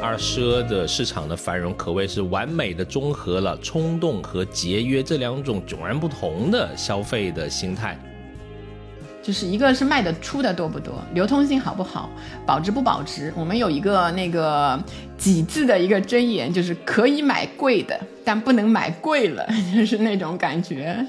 [0.00, 7.98] 二奢的市场的繁荣可谓是完美的综合了冲动和节约这两种迥然不同的消费的心态。
[9.20, 12.08] 就是一个是卖的出的多不多，流通性好不好，
[12.46, 13.32] 保值不保值。
[13.36, 14.80] 我们有一个那个
[15.18, 19.44] 几字的一个箴言，就是可以买贵的，但不能买贵了，
[19.74, 21.04] 就是那种感觉。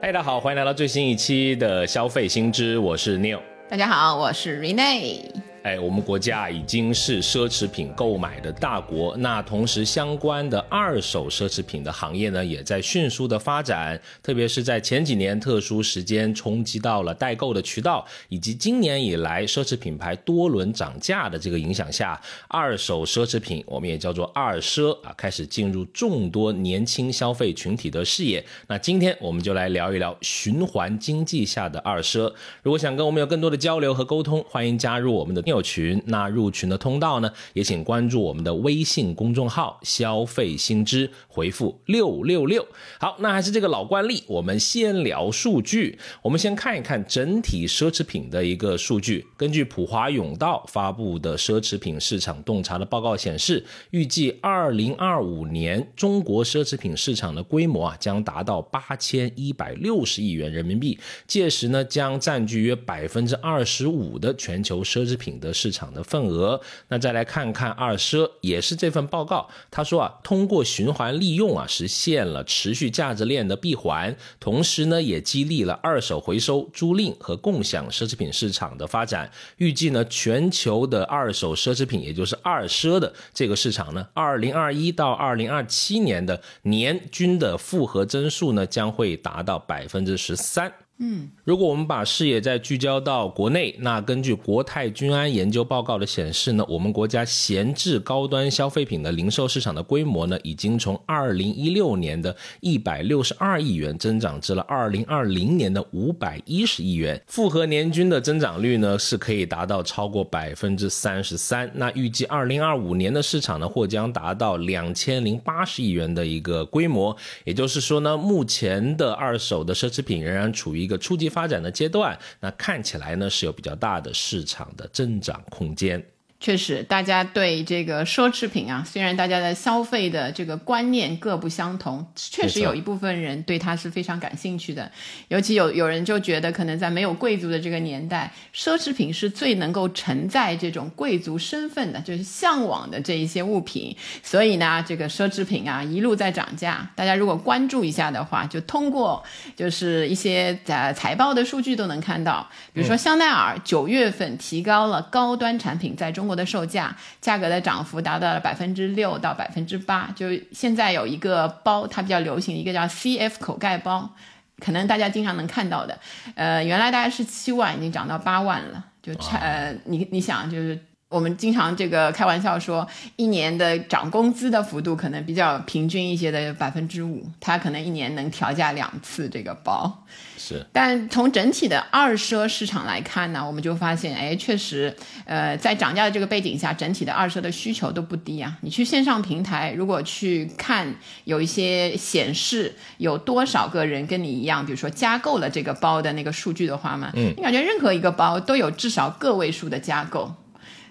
[0.00, 3.40] 嗨，大家好，欢迎来到最新一期的消费新知，我是 Neil。
[3.68, 5.43] 大家好，我是 Rene。
[5.64, 13.98] 哎，我们国家已经是奢侈品购买的大国，那同时相关的二手奢侈品的行业呢，也在迅速的发展。
[14.22, 28.44] 特别是在前几年特殊时间冲击到了代购的渠道，以及今年以来奢侈品牌多轮涨价的这个影响下，二手奢侈品我们也叫做二奢啊，开始进入众多年轻消费群体的视野。
[28.68, 32.30] 那今天我们就来聊一聊循环经济下的二奢。
[32.62, 35.42] 如果想跟我们有更多的交流和沟通，欢迎加入我们的。
[35.62, 42.66] 群那入群的通道呢，也请关注我们的微信公众号“消费新知”，回复六六六。
[42.98, 45.98] 好，那还是这个老惯例，我们先聊数据。
[46.22, 49.26] 我们先看一看整体奢侈品的一个数据。
[49.36, 65.38] 根据普华永道发布的奢侈品市场洞察的报告显示，预计二零二五年中国奢侈品市场的规模啊将达到八千一百六十亿元人民币，届时呢将占据约百分之二十五的全球奢侈品。
[65.44, 79.30] 的市场的份额，那再来看看二奢，也是这份报告，他说啊，通过循环利用啊，实现了持续价值链的闭环，同时呢，也激励了二手回收、租赁和共享奢侈品市场的发展。
[79.58, 90.72] 预计呢，全球的二手奢侈品，也就是二奢的这个市场呢，二零二一到二零二七年的年均的复合增速呢，将会达到百分之十三。
[90.98, 111.68] 嗯，如果我们把视野再聚焦到国内，那根据国泰君安研究报告的显示呢，我们国家闲置高端消费品的零售市场的规模呢，已经从二零一六年的一百六十二亿元增长至了二零二零年的五百一十亿元，复合年均的增长率呢是可以达到超过百分之三十三。
[111.74, 117.14] 那预计二零二五年的市场呢，或将达到两千零八十亿元的一个规模。
[117.42, 120.83] 也就是说呢，目前的二手的奢侈品仍然处于。
[120.84, 126.04] 一个初级发展的阶段，那看起来呢是有比较大的市场的增长空间。
[126.44, 134.92] 确实，大家对这个奢侈品啊，虽然大家的消费的这个观念各不相同，确实有一部分人对它是非常感兴趣的。
[135.28, 143.96] 尤其有有人就觉得，可能在没有贵族的这个年代，奢侈品是最能够承载这种贵族身份的，就是向往的这一些物品。
[144.22, 146.90] 所以呢，这个奢侈品啊一路在涨价。
[146.94, 149.24] 大家如果关注一下的话，就通过
[149.56, 156.33] 就是一些呃财报的数据都能看到，比如说香奈儿九月份提高了高端产品在中国。
[156.34, 164.10] 的售价价格的涨幅达到了百分之六到百分之八，就现在有一个包，它比较流行，一个叫 CF 口盖包，
[164.58, 165.98] 可能大家经常能看到的，
[166.34, 170.78] 呃，原来大概是七万，已经涨到八万了，就差呃，你你想就是。
[171.14, 180.04] 我们经常这个开玩笑说，一年的涨工资的幅度可能比较平均一些的百分之五，它可能一年能调价两次这个包。
[180.36, 184.92] 是，但从整体的二奢市场来看呢，我们就发现，哎，确实，
[185.24, 188.58] 呃，在涨价的这个背景下，整体的二奢的需求都不低啊。
[188.62, 190.92] 你去线上平台，如果去看
[191.22, 200.34] 有一些显示有多少个人跟你一样，比如说加购了这个包的那个数据的话嘛，嗯，你感觉任何一个包都有至少个位数的加购。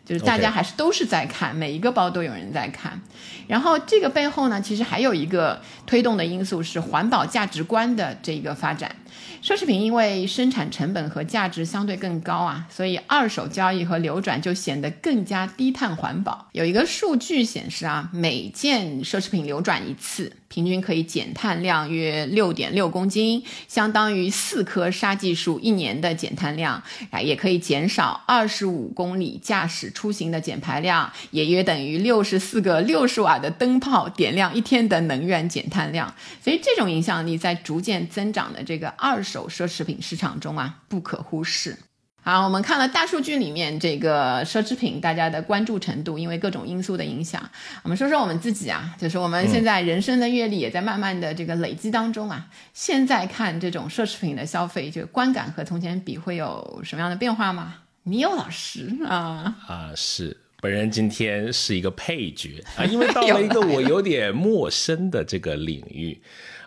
[0.06, 3.02] 就是大家还是都是在看，每一个包都有人在看，
[3.48, 8.96] 然后这个背后呢，其实还有一个推动的因素是环保价值观的这个发展。
[9.42, 16.48] 奢侈品因为生产成本和价值相对更高啊，所以二手交易和流转就显得更加低碳环保。
[16.54, 36.14] 有一个数据显示啊，每件奢侈品流转一次，平均可以减碳量约六点六公斤，相当于四棵沙棘树一年的减碳量啊，也可以减少二十五公里驾驶出行的减排量，也约等于六十四个六十瓦的灯泡点亮一天的能源减碳量。
[36.44, 39.24] 所以这种影响力在逐渐增长的这个二。
[39.24, 41.78] 手奢侈品市场中啊，不可忽视。
[42.26, 47.42] 好，我们看了大数据里面这个奢侈品大家的关注程度，因为各种因素的影响。
[47.84, 52.48] 我们说说我们自己啊，就是我们现在人生的阅历也在慢慢的这个累积当中啊。
[52.74, 57.76] 现在看这种奢侈品的消费，就观感和从前比会有什么样的变化吗？
[58.04, 59.56] 你有老师啊？
[59.68, 60.38] 啊，是。
[60.64, 66.18] 本人今天是一个配角啊， 因为到了一个我有点陌生的这个领域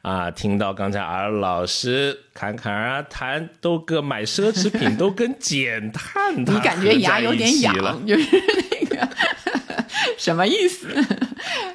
[0.02, 8.28] 啊，听到刚才尔老师侃侃而谈，都跟买奢侈品都跟减碳，你感觉牙有点痒，就是
[8.70, 9.08] 那个
[10.18, 10.88] 什么意思？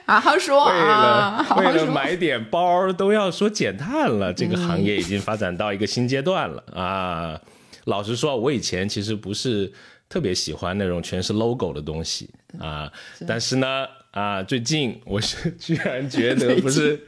[0.06, 7.42] 好好说啊，为了买点包都要说减碳了，这个行业已经发展到一个新阶段了啊。
[7.86, 9.74] 老实说，我以前其实不是。
[10.12, 12.30] 特别喜欢那种全是 logo 的东西
[12.60, 12.92] 啊，
[13.26, 17.00] 但是呢啊，最近我是 居然觉得不是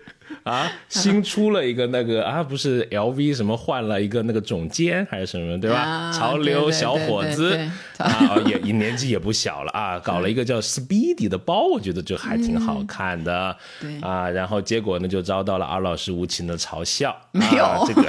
[0.43, 6.13] 啊，新出了一个那个啊，不是 LV 什么换了一个那个总监还是什么对吧？
[6.13, 7.59] 潮流小伙子
[7.97, 13.53] 啊，也年纪也不小了啊，搞了一个叫 Speedy 的包，我觉得就还挺好看的
[14.01, 17.85] 啊，然后结果呢就遭到了阿老师无情的嘲笑，没有。
[17.85, 18.03] 这个。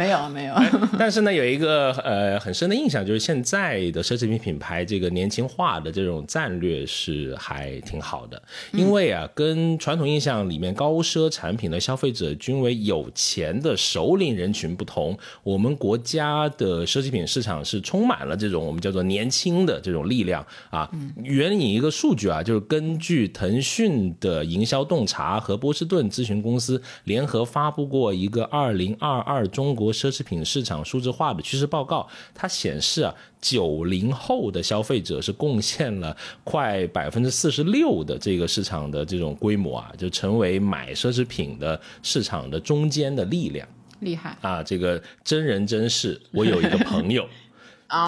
[0.00, 0.54] 没有没有，
[0.98, 8.42] 但是呢，有一个呃很深的印象，就是现在的奢侈品品牌这个年轻化的这种战略是还挺好的，
[8.72, 20.90] 因为啊，跟传统印象里面高奢产品的消费者均为有钱的首领人群不同，我们国家的奢侈品市场是充满了这种我们叫做年轻的这种力量啊。
[21.22, 29.89] 援引一个数据啊，就是根据腾讯的营销洞察和波士顿咨询公司联合发布过一个二零二二中国。
[29.92, 43.66] 奢侈品市场数字化的趋势报告，它显示啊，九零后的消费者是贡献了快百分之四十六的这个市场的这种规模啊，就成为买奢侈品的市场的中间的力量。
[44.00, 44.62] 厉害啊！
[44.62, 47.28] 这个真人真事，我有一个朋友。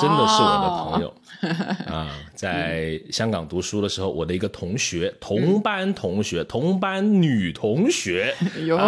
[0.00, 1.14] 真的是我的朋友
[1.93, 8.34] 啊，在香港读书的时候，我的一个同学，同班同学，同班女同学，
[8.64, 8.79] 有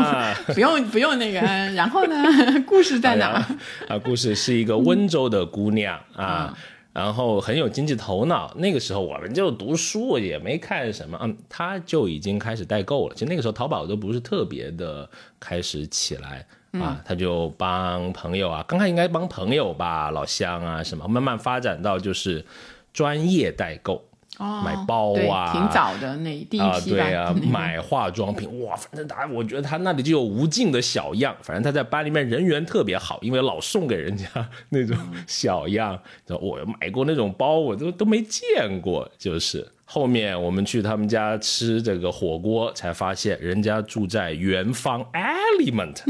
[0.55, 2.15] 不用不用那个，然后呢？
[2.67, 3.45] 故事在哪？
[3.89, 6.57] 啊，故事是一个温州的姑娘啊，
[6.93, 8.55] 然后很有经济头脑。
[8.57, 13.15] 那个时候我们就读书，也没看什么，嗯，她就已经开始代购了。
[13.15, 15.11] 其实那个时候淘宝都不是特别的
[15.41, 16.47] 开始起来。
[16.81, 22.45] 啊，他就帮朋友啊，刚开始应该帮朋友吧，老乡啊什么，慢慢发展到就是
[22.93, 24.03] 专业代购，
[24.39, 34.27] 买包啊，挺早的那第一批对啊，买化妆品，哇，反正他，我觉得他那里就有无尽的小样，反正他在班里面人缘特别好，因为老送给人家
[34.71, 34.97] 那种
[35.27, 39.74] 小样，我买过那种包，我都都没见过，就是。
[39.85, 46.01] 后面我们去他们家吃这个火锅，才发现人家住在元芳 Element，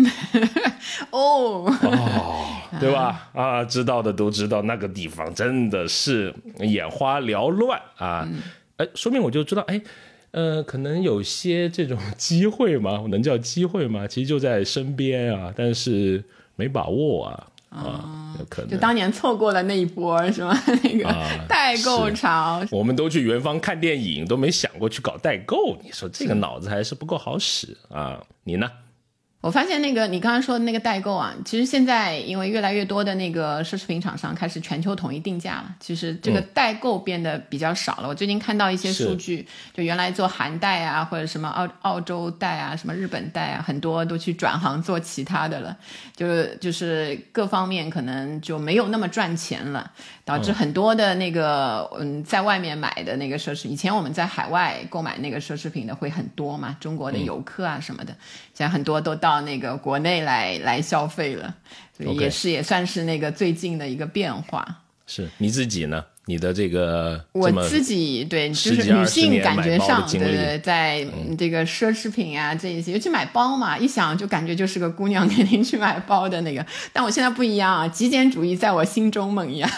[1.11, 2.47] 哦哦，
[2.81, 3.31] 对吧？
[3.35, 8.29] 啊，知道的都知道，那个地方真的是眼花缭乱啊！
[8.77, 9.81] 哎，说明我就知道，哎，
[10.31, 14.07] 呃，可能有些这种机会嘛，能叫机会吗？
[14.07, 16.23] 其实就在身边啊，但是
[16.57, 17.47] 没把握啊。
[17.75, 20.57] 啊，有可能就当年错过了那一波是吗？
[20.83, 21.05] 那个
[21.49, 25.77] 代购潮，我们都去元芳看电影，都没想过去搞代购。
[25.83, 28.21] 你说这个脑子还是不够好使啊？
[28.45, 28.71] 你呢？
[29.45, 38.09] 我发现那个你刚刚说的那个代购啊，其实现在因为越来越多的那个奢侈品厂商开始全球统一定价了，其实这个代购变得比较少了。
[38.09, 45.77] 我最近看到一些数据，就原来做韩代啊，或者什么澳澳洲代啊，什么日本代啊，很多都去转行做其他的了，
[46.17, 49.93] 就是就是各方面可能就没有那么赚钱了。
[50.25, 58.17] 导致很多的那个嗯，在外面买的那个奢侈，以前我们在海外购买那个奢侈品的会很多嘛，中国的游客啊什么的，
[58.55, 61.55] 现在很多都到那个国内来来消费了，
[61.99, 64.83] 也是也算是那个最近的一个变化。
[65.07, 66.03] 是你自己呢？
[66.27, 71.07] 你的这个我自己对，就是女性感觉上对对，在
[71.37, 76.65] 这个奢侈品啊这一些，尤其买包嘛，一想就感觉就是个姑娘 肯定去买包的那个。
[76.93, 79.69] 但我现在不一样啊，极简主义在我心中萌芽，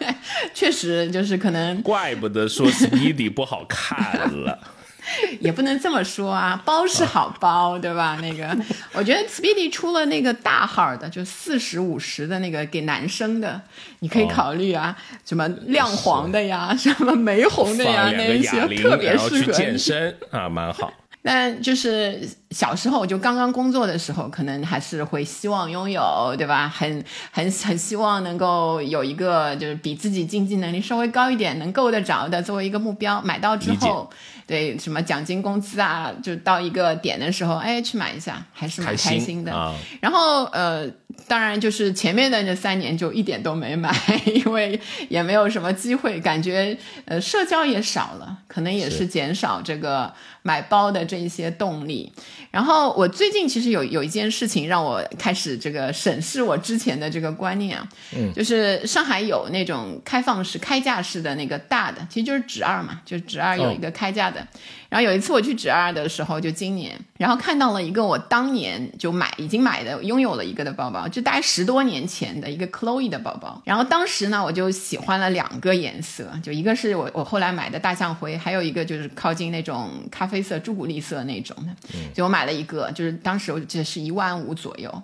[0.52, 1.80] 确实就是可能。
[1.82, 4.58] 怪不得说 Speedy 不好看了。
[5.40, 8.18] 也不能这么说啊，包是好包，对吧？
[8.20, 8.56] 那个，
[8.94, 13.60] 我觉得 Speedy 出了那个大号的，就四十五十的那个给男生的，
[14.00, 20.92] 你可以考虑啊，什么亮黄的呀，什么玫红的呀，那些特别适合健身啊，蛮好。
[21.26, 22.20] 但就是
[22.54, 26.68] 小时候就刚刚工作的时候，可能还是会希望拥有，对吧？
[26.68, 34.08] 很很很希望能够有一个就是比自己经济能力稍微高一点，能够得着的作为一个目标，买到之后。
[34.46, 39.74] 对，什么奖金、工资啊，就到一个点的时候，哎，去买一下，还是蛮开心的。
[40.02, 40.86] 然后，呃，
[41.26, 43.90] 当然就是前面的那三年就一点都没买，
[44.44, 52.12] 因为也没有什么机会，感觉呃社交也少了，可能也是减少这个买包的这一些动力。
[52.54, 64.46] 然后我最近其实有有一件事情让我开始这个审视我之前的这个观念啊，嗯，就是上海有那种开放式、开架式的那个大的，其实就是直二嘛，就是直二有一个开架的。
[64.88, 73.60] 然后有一次我去直二的时候，就今年，然后看到了一个我当年就买已经买的拥有了一个的包包，就大概十多年前的一个 Chloe 的包包。
[73.64, 81.98] 然后当时呢，我就喜欢了两个颜色，就一个是我我后来买的大象灰，还有一个就是靠近那种咖啡色、朱古力色那种的。
[82.14, 85.02] 就我买了一个，就是当时我记得是一万五左右。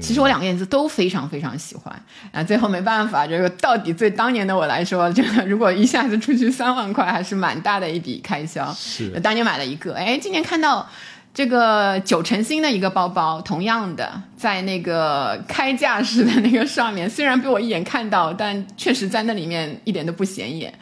[0.00, 2.02] 其实我两个颜色都非常非常喜欢
[2.32, 8.72] 啊，最后没办法，这个到底对当年的我来说，这个如果一下子出去三万块，还是蛮大的一笔开销。
[8.74, 9.10] 是。
[9.20, 10.88] 当年买了一个，哎，今年看到
[11.34, 20.72] 这个九成新的一个包包，同样的在那个开架式的那个上面，虽然被我一眼看到，但确实在那里面一点都不显眼，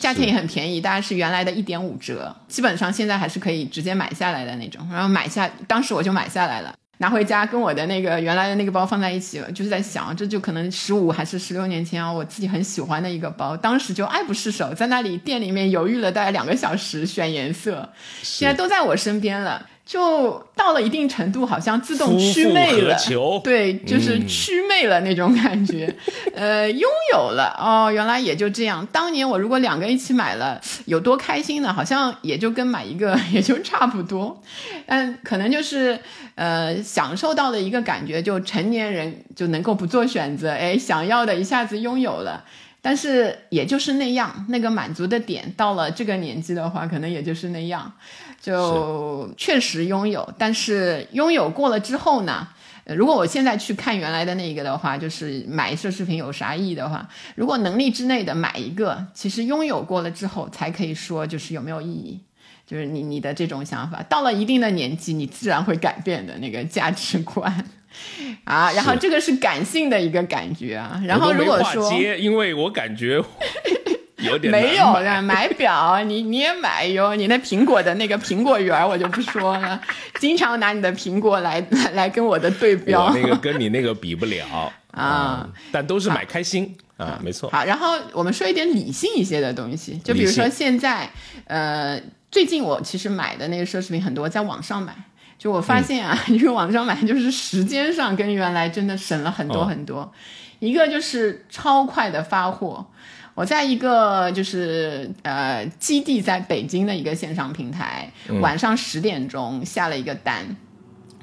[0.00, 4.84] 价钱也很便宜，大概是原来的一点五折，基本上现在还是可以直接买下来的那种。
[4.90, 6.74] 然后买下，当时我就买下来了。
[6.98, 17.88] 拿回家跟我的那个原来的那个包放在一起了，就是在想，这就可能十五还是十六年前啊，我自己很喜欢的一个包，当时就爱不释手，在那里店里面犹豫了大概两个小时选颜色，
[18.22, 19.66] 现在都在我身边了。
[19.90, 22.96] 就到了一定程度，好像自动祛魅了，
[23.42, 25.92] 对，就是祛魅了那种感觉。
[26.32, 28.86] 呃，拥有了哦，原来也就这样。
[28.92, 31.72] 当年我如果两个一起买了，有多开心呢？
[31.72, 34.40] 好像也就跟买一个 也就差不多。
[34.86, 35.98] 但可能就是
[36.36, 42.44] 呃，享受到的一个感觉，就成年人就能够不做选择，哎，想要的一下子拥有了。
[42.82, 47.92] 但是也就是那样，那个满足的点到了这个年纪的话，可能也就是那样。
[48.40, 52.48] 就确实拥有，但是拥有过了之后呢？
[52.86, 57.06] 如果我现在去看原来的那个的话，就是买奢侈品有啥意义的话，
[57.36, 62.18] 如果能力之内的买一个，其实拥有过了之后才可以说就是有没有意义，
[62.66, 67.64] 就是你你的这种想法，到了一定的年纪，你自然会改变的那个价值观
[68.44, 68.72] 啊。
[68.72, 71.00] 然后这个是感性的一个感觉啊。
[71.06, 73.22] 然后如果说，因为我感觉
[74.18, 74.50] 有点。
[74.50, 79.80] 没有了，买表你你也买哟，你那苹果的那个苹果园我就不说了，
[80.20, 87.48] 经常拿你的苹果来来来跟我的对标，那个跟你那个比不了啊，但都是买开心啊，没错。
[87.50, 91.08] 好，然后我们说一点理性一些的东西，就比如说现在，
[91.44, 91.98] 呃，
[92.30, 94.92] 最近我其实买的那个奢侈品很多在网上买，
[95.40, 100.12] 就我发现啊，这个 网上买就是时间上跟原来真的省了很多很多，
[100.58, 102.86] 一个就是超快的发货。
[103.34, 110.44] 我在一个就是呃基地在北京的一个线上平台，晚上十点钟下了一个单，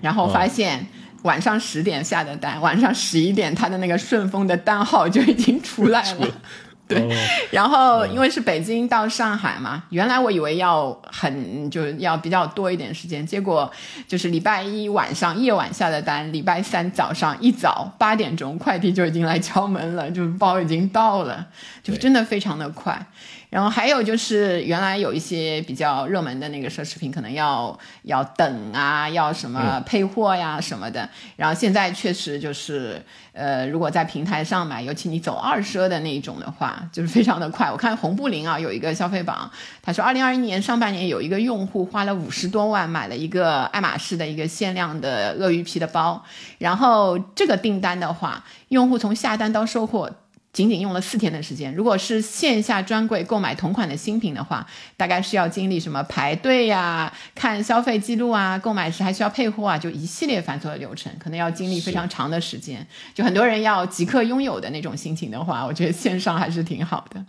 [0.01, 0.87] 然后发现
[1.21, 6.27] 晚上十点下的单，晚上十一点他的那个顺丰的单号就已经出来了。
[6.87, 7.07] 对，
[7.51, 13.69] 然后因为是北京到上海嘛，原来我以为要很就是要比较多一点时间，结果
[14.07, 21.45] 就是礼拜一晚上夜晚下的单，礼拜三早上一早八点钟快递就已经来敲门了，就包已经到了，
[21.83, 23.05] 就真的非常的快。
[23.49, 31.09] 然后还有就是，原来有一些比较热门的那个奢侈品，可能要要等啊，要什么配货呀什么的。
[31.37, 33.01] 然后现在确实就是，
[33.31, 37.71] 呃，如果在平台上买，尤其你走二奢的那一种的话，就是非常的快。
[37.71, 39.49] 我看红布林啊有一个消费榜，
[39.81, 46.21] 他说二零二一年上半年有一个用户花了五十多万买了一个爱马仕的一个限量的鳄鱼皮的包，
[46.57, 50.11] 然后这个订单的话，用户从下单到收货。
[50.57, 54.65] 仅仅用了四天的时间，如果是线下专柜购买同款的新品的话，
[54.97, 62.83] 大概是要经历什么排队呀、看消费记录啊、购买时还需要配货啊，就一系列繁琐的流程，可能要经历非常长的时间。
[63.13, 67.23] 就很多人要即刻拥有的那种心情的话，我觉得线上还是挺好的。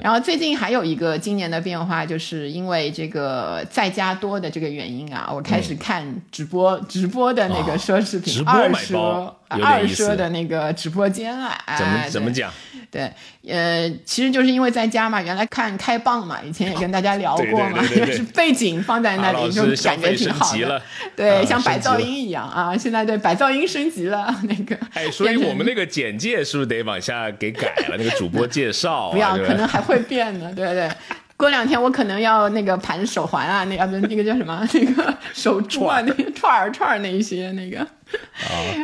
[0.00, 11.58] 然后最近还有一个今年的变化，就是因为这个在家多的这个原因啊，我开始看直播直播的那个奢侈品二奢二奢的那个直播间啊。
[11.76, 12.52] 怎么怎么讲？
[12.92, 13.10] 对，
[13.48, 20.82] 呃，其实就是因为在家嘛，原来看开蚌嘛，以前也跟大家聊过嘛，就 是背景放在那里就感觉挺好的。
[21.16, 24.78] 对，像白噪音一样啊，现在对白噪音升级了那个。
[24.92, 27.96] 哎，所以我们那个简介是不是得往下给改了？
[27.96, 30.52] 那个主播介绍不要，可能还会变呢。
[30.54, 30.90] 对对，
[31.38, 34.68] 过两天我可能要那个盘手环啊，那个不那个叫什么？
[34.74, 37.80] 那个手串那个串儿串儿那一些那个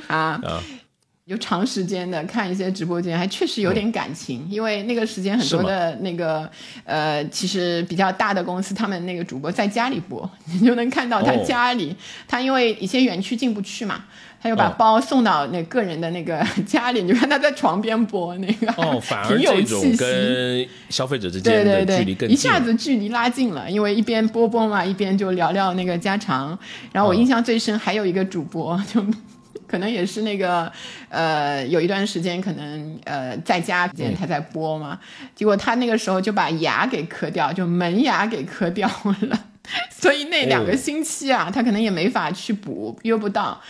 [0.08, 0.62] 啊啊。
[1.28, 6.50] 就长时间的看一些直播间，还确实有点感情，因为那个时间很多的那个
[6.85, 11.94] 呃，其实比较大的公司，他们那个主播在家里播， 你就能看到他家里，
[12.26, 14.06] 他因为一些园区进不去嘛，
[14.40, 20.66] 他就把包送到那个人的那个 家里，你就看他在床边播那个，哦，反 而这种跟。
[20.88, 26.58] 消费者之间的距离更一下子距离拉近了，因为一边播播嘛，一边就聊聊那个家常。
[26.90, 29.04] 然后我印象最深还有一个主播就。
[29.68, 30.72] 可能也是那个，
[31.10, 34.98] 呃，有一段时间可能呃在家间他在播嘛，
[35.34, 38.88] 结果他那个时候就把牙给磕掉，就门牙给磕掉
[39.28, 39.44] 了，
[39.94, 43.60] 所以那两个星期啊，他可能也没法去补，约不到，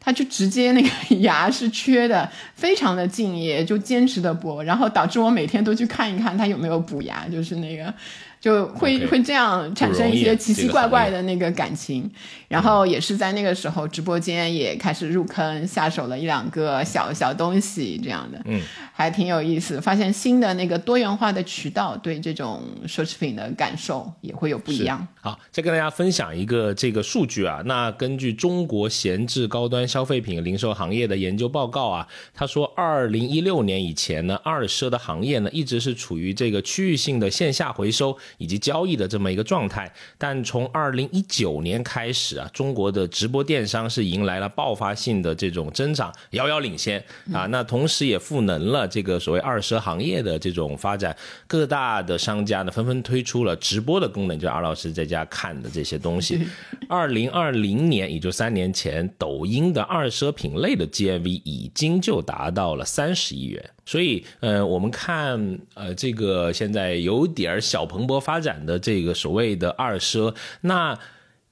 [0.00, 0.88] 他就直接那个
[1.20, 7.92] 牙是缺的，非常的敬业，就坚持的播，然后导致我每天都去看一看他有没有补牙，就是那个。
[8.40, 12.08] 就会会这样产生一些奇奇怪怪的那个感情，
[12.46, 18.60] 然后也是在那个时候，直播间也开始入坑，下手了一两个小小东西这样的，嗯，
[18.98, 19.80] 还挺有意思。
[19.80, 25.06] 发现新的那个多元化的渠道，对这种奢侈品的感受也会有不一样。
[25.20, 38.18] 好，再跟大家分享一个这个数据啊，那根据中国闲置高端消费品零售行业的研究报告啊，他说，二零一六年以前呢，二奢的行业呢一直是处于这个区域性的线下回收。
[38.38, 46.98] 以及交易的这么一个状态，但从二零一九年开始啊，中国的直播电商是迎来了爆发性的这种增长，遥遥领先
[47.32, 47.44] 啊。
[47.50, 51.16] 那同时也赋能了这个所谓二奢行业的这种发展，
[51.46, 56.40] 各大的商家呢纷纷推出了直播的功能，就是阿老师在家看的这些东西。
[56.88, 63.62] 二零二零年，也就三年前，抖音的二奢品类的 GMV 已经就达到了三十亿元。
[63.84, 70.98] 所以，呃，我们看，呃，这个现在有点小蓬勃发展的这个所谓的二奢，那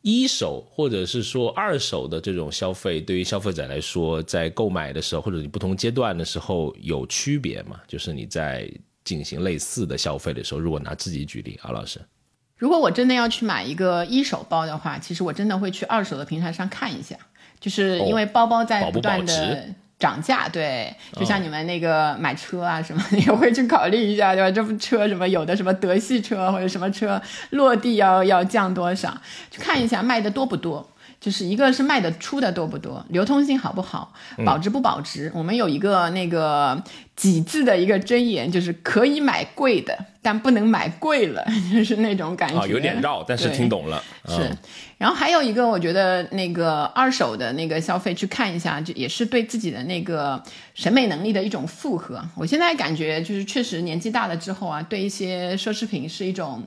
[0.09, 7.81] 一手或者是说二手的这种消费，对于消费者来说，在购买的时候或者你不同阶段的时候有区别吗？
[7.89, 8.71] 就是你在
[9.03, 12.01] 进行类似的消费的时候，如果拿自己举例，啊，老师，
[12.57, 17.17] 如果我真的要去买一个一手包的话，其实我真的会去二手的平台上看一下，
[17.59, 19.75] 就是因为包包在不断的。
[19.99, 24.51] 涨价对，就像你们那个买车啊什么， 也会去考虑一下，对吧？
[24.51, 29.17] 这部车什么有的什么德系车或者什么车落地要要降多少，
[29.51, 30.91] 去看一下卖的多不多。
[31.19, 34.13] 就是一个是卖的出的多不多，流通性好不好，
[34.45, 35.33] 保值不保值。
[35.35, 36.81] 我们有一个那个
[37.17, 42.61] 几字的一个箴言，就是可以买贵的，但不能买贵了， 就是那种感觉。
[42.61, 44.01] 啊，有点绕，但是听懂了。
[44.29, 44.55] 是，
[44.99, 50.43] 然后还有一个，我觉得那个二手的那个消费去看一下，就也是对自己的那个
[50.75, 52.23] 审美能力的一种负荷。
[52.35, 56.63] 我现在感觉就是确实年纪大了之后啊，对一些奢侈品是一种。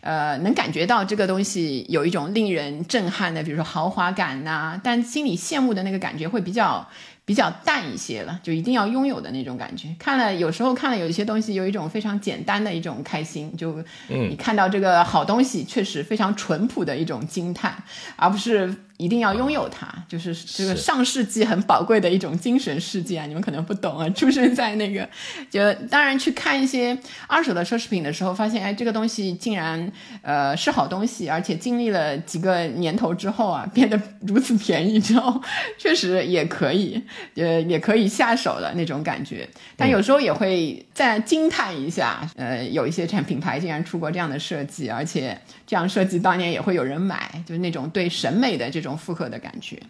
[0.00, 6.86] 呃，能感觉到这个东西有一种令人震撼的，比如说豪华感呐，但心里羡慕的那个感觉会比较。
[7.26, 9.88] 比较淡一些了，就一定要拥有的那种感觉。
[9.98, 13.50] 看了有时候看了有一些东西，有一种非常简单的一种开心。
[13.56, 17.82] 就你看到这个好东西，确实非常淳朴的一种惊叹，
[18.16, 19.86] 而不是一定要拥有它。
[20.08, 23.26] 就是这个上世纪很宝贵的一种精神世界啊！
[23.26, 25.08] 你们可能不懂啊，出 生在那个，
[25.50, 29.90] 就当然去看一些二手的奢侈品的时候，发现哎，这个东西竟然
[30.22, 35.40] 呃是好东西，而且经历了几个年头之后啊， 变得如此便宜之后，
[35.78, 37.02] 确实也可以。
[37.34, 42.28] 呃，也可以下手的那种感觉，但有时候也会再惊叹一下。
[42.36, 49.80] 呃，有一些产品牌竟然出过这样的设计，而且这样设计当年也会有人买，就是那种对审美的这种复合的感觉。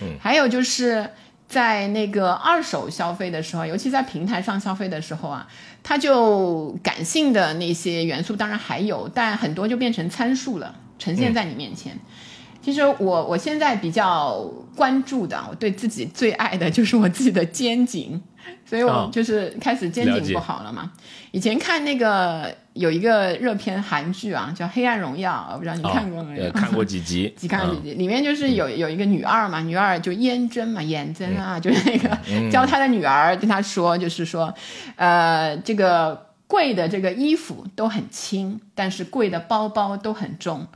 [0.00, 1.10] 嗯，还有就是
[1.48, 5.46] 在那个二手消费的时候，尤其在平台上消费的时候啊，
[5.82, 11.98] 它就感性的那些元素当然还有，但很多就变成参数了，呈现在你面前。
[12.62, 14.40] 其实我我现在比较
[14.74, 18.22] 关注的，我对自己最爱的就是我自己的肩颈，
[18.64, 20.92] 所以我就是开始肩颈不好了嘛。
[21.32, 26.50] 以前看那个有一个热片韩剧啊，叫《黑暗荣耀》，我不知道你看过没有？
[26.52, 27.32] 看过几集？
[27.36, 27.94] 几 看几集？
[27.94, 34.54] 里面就是有有一个女二嘛，女二就燕珍嘛，燕珍啊，就是那个教她的女儿跟她说，就是说，
[34.94, 40.66] 呃，这个贵的这个衣服都很轻，但是贵的包包都很重。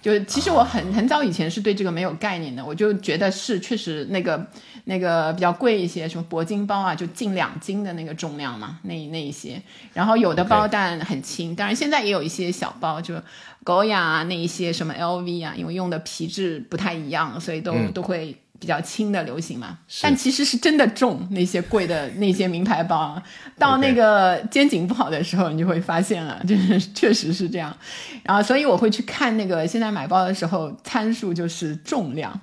[0.00, 4.46] 就其实我很很早以前是对这个没有概念的，我就觉得是确实那个
[4.84, 9.60] 那个比较贵一些，什么铂金包啊，就近两斤的那个重量嘛，那那一些。
[9.92, 13.14] 然后有的包但很轻，当然现在也有一些小包，就
[13.62, 18.36] 高雅啊那一些什么 LV 啊，因为用的皮质不太一样，所以都都会。
[18.60, 21.26] 比较轻的流行嘛，但其实是真的重。
[21.32, 23.20] 那些贵的 那些名牌包，
[23.58, 27.76] 到那个肩颈不好的时候，你就会发现了， 就是确实是这样。
[28.22, 32.40] 然后，所以我会去看那个现在买包的时候，参数就是重量。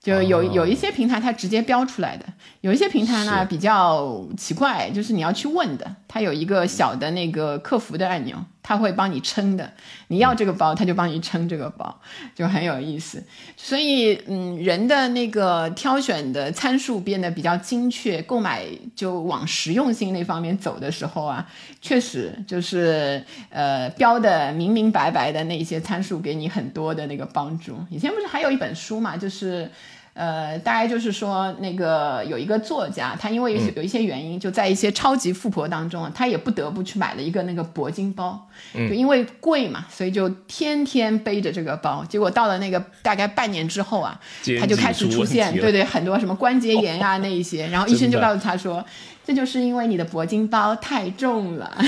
[0.00, 0.42] 就有哦。
[0.52, 2.24] 有一些平台它直接标出来的，
[2.60, 9.70] 有一些平台呢比较奇怪，就是你要去问的，它有一个小的那个客服的按钮，它会帮你称的，
[10.08, 12.00] 你要这个包，它就帮你称这个包，
[12.34, 13.22] 就很有意思。
[13.56, 18.64] 所以，嗯，人的那个挑选的参数变得比较精确，购买
[18.96, 21.46] 就往实用性那方面走的时候啊，
[21.82, 27.78] 确实就是呃标的明明白白的那些参数给你很多的那个帮助。
[27.90, 29.70] 以前不是还有一本书嘛，就是。
[30.18, 42.04] 呃，大概就是说，那个有一个作家，他因为有有一些原因，就在一些超级富婆当中啊，他也不得不去买了一个那个铂金包，就因为贵嘛，所以就天天背着这个包。
[42.08, 44.20] 结果到了那个大概半年之后啊，
[44.58, 48.84] 他就开始出现，对对，很多什么关节炎啊 那一些，然后医生就告诉他说，
[49.24, 51.78] 这就是因为你的铂金包太重了，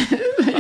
[0.45, 0.60] 所 以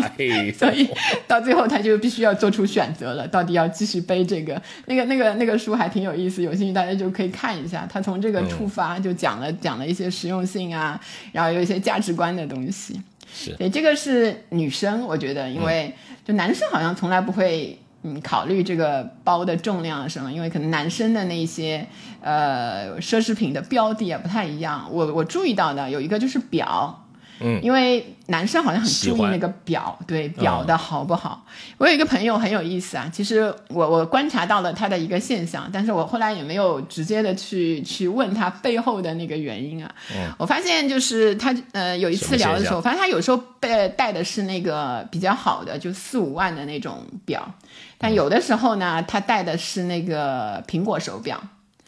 [1.26, 7.86] 到最后他就必须要做出选择了，到底要继续背这个那个那个那个书还挺有意思，有兴趣大家就可以看一下。
[7.90, 11.00] 他从这个出发就讲了、讲了一些实用性啊，
[11.32, 13.00] 然后有一些价值观的东西。
[13.32, 15.94] 是对，这个是女生，我觉得，因为
[16.24, 21.86] 就男生好像从来不会嗯考虑这个包的重量什么，因为可能男生的那些
[22.20, 24.88] 呃奢侈品的标的也不太一样。
[24.90, 27.06] 我我注意到的有一个就是表。
[27.40, 31.44] 嗯，因为男生好像很注意那个表，对表的好不好。
[31.46, 39.90] 嗯、我有一个朋友很有意思啊，其实我我观察到了他的一个现象，但是我后来也没有直接的去去问他背后的那个原因啊。
[40.14, 47.52] 嗯、我发现就是他呃有一次聊的时候，发现他有时候背戴的是那个比较好的，就四五万的那种表，
[47.98, 51.42] 但有的时候呢，他戴的是那个苹果手表。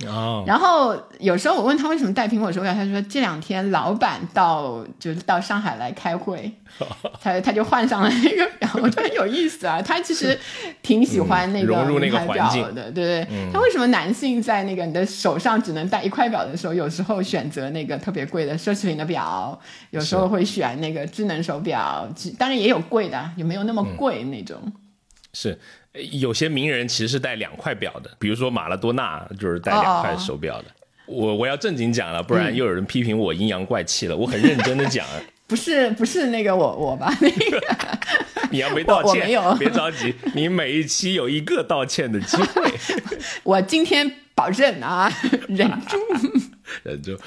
[0.06, 6.50] 哦，然后有时候我问他为什么戴苹果手表，他说这两天老板到就是到上海来开会，
[7.20, 9.80] 他他就换上了那个表，我觉得很有意思啊。
[9.80, 10.38] 他其实
[10.82, 13.26] 挺喜欢那个融入那个环境的，对对。
[13.30, 19.58] 嗯、他为什么男性在那个你的手上只能戴一块表的时候，有时候选择那个特别贵的奢侈品的表，
[19.90, 24.58] 有时候会选那个智能手表，当然也有贵的，也没有那么贵那种。
[24.64, 24.72] 嗯、
[25.32, 25.58] 是。
[26.10, 30.68] 有些名人其实是戴两块表的，比如说马拉多纳就是戴两块手表的。
[30.68, 30.74] 哦、
[31.06, 34.14] 我我要正经讲了，不然又有人批评我阴阳怪气了。
[34.14, 35.06] 嗯、我很认真的讲，
[35.46, 37.12] 不是不是那个我我吧？
[37.20, 37.60] 那个
[38.50, 42.72] 你要没道歉，没有，别着急，你每一期有一个道歉的机会。
[43.44, 45.12] 我今天保证啊，
[45.48, 45.98] 忍住，
[46.84, 47.18] 忍住。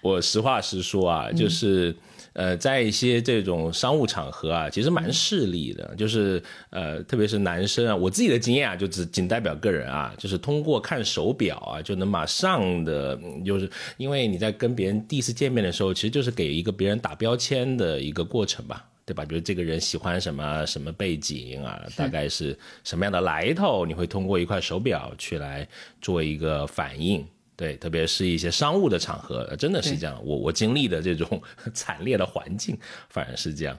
[0.00, 1.90] 我实话实说啊，就是。
[1.90, 1.96] 嗯
[2.38, 18.86] 呃，在一些这种商务场合啊，其实蛮势利的，就是呃，特别是男生啊，我自己的经验啊，就只仅代表个人啊，就是通过看手表啊，就能马上的，就是因为你在跟别人第一次见面的时候，其实就是给一个别人打标签的一个过程吧。
[19.04, 19.24] 对吧？
[19.24, 25.66] 比如这个人喜欢什么什么背景啊，大概是什么样的来头，你会通过一块手表去来
[26.02, 27.26] 做一个反应。
[27.58, 30.16] 对，特别是一些商务的场合，真的是这样。
[30.24, 31.42] 我我经历的这种
[31.74, 32.78] 惨烈的环境，
[33.10, 33.76] 反而是这样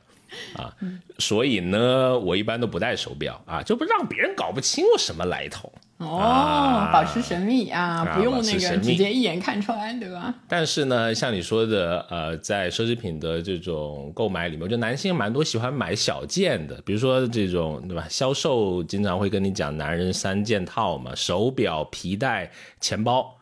[0.53, 0.75] 啊。
[1.17, 5.71] 所以呢，我一般都不戴手表啊，就不让别人搞不清我什么来头。
[5.99, 10.35] 哦，啊、保持神秘啊，不用那个直接一眼看穿，对吧？
[10.49, 18.05] 但是呢，像你说的，呃，在奢侈品的这种购买里面，我觉得男性蛮多喜欢买小件的，比如说这种，对吧？
[18.09, 23.38] 销售经常会跟你讲，男人三件套嘛，手表、皮带、钱包。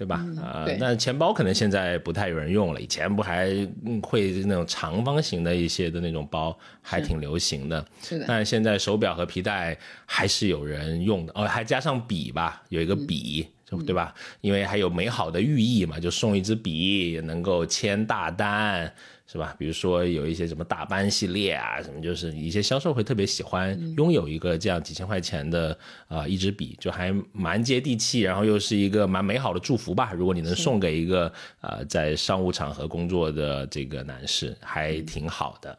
[0.00, 0.24] 对吧？
[0.42, 3.50] 啊、对那钱包可能现在不太有人用了，以前不还
[3.84, 7.86] 嗯会那种长方形的一些的那种包还挺流行的。
[8.02, 14.14] 是的，但现在手表和皮带还是有人用的哦，还加上笔吧，有一个笔，就对吧？
[14.40, 18.90] 因为还有美好的寓意嘛，就送一支笔，也能够签大单，
[19.30, 19.54] 是吧？
[19.56, 25.70] 比如说有一些什么大班系列啊，什么就是一些销售会特别喜欢拥有一个这样几千块钱的
[26.08, 30.12] 啊、呃一支笔，就还蛮接地气，然后又是一个蛮美好的祝福吧。
[30.12, 35.78] 如果你能送给一个呃在商务场合工作的这个男士，还挺好的。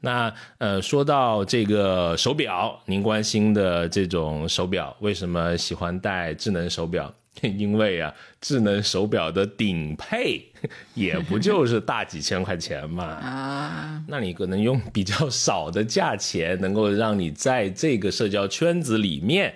[0.00, 7.14] 那呃，说到这个手表，您关心的这种手表，为什么喜欢戴智能手表？
[7.56, 10.44] 因为啊，智能手表的顶配
[10.94, 19.54] 也不 就是大几千块钱嘛啊，那你可能用比较少的价钱，能够让你在这个社交圈子里面。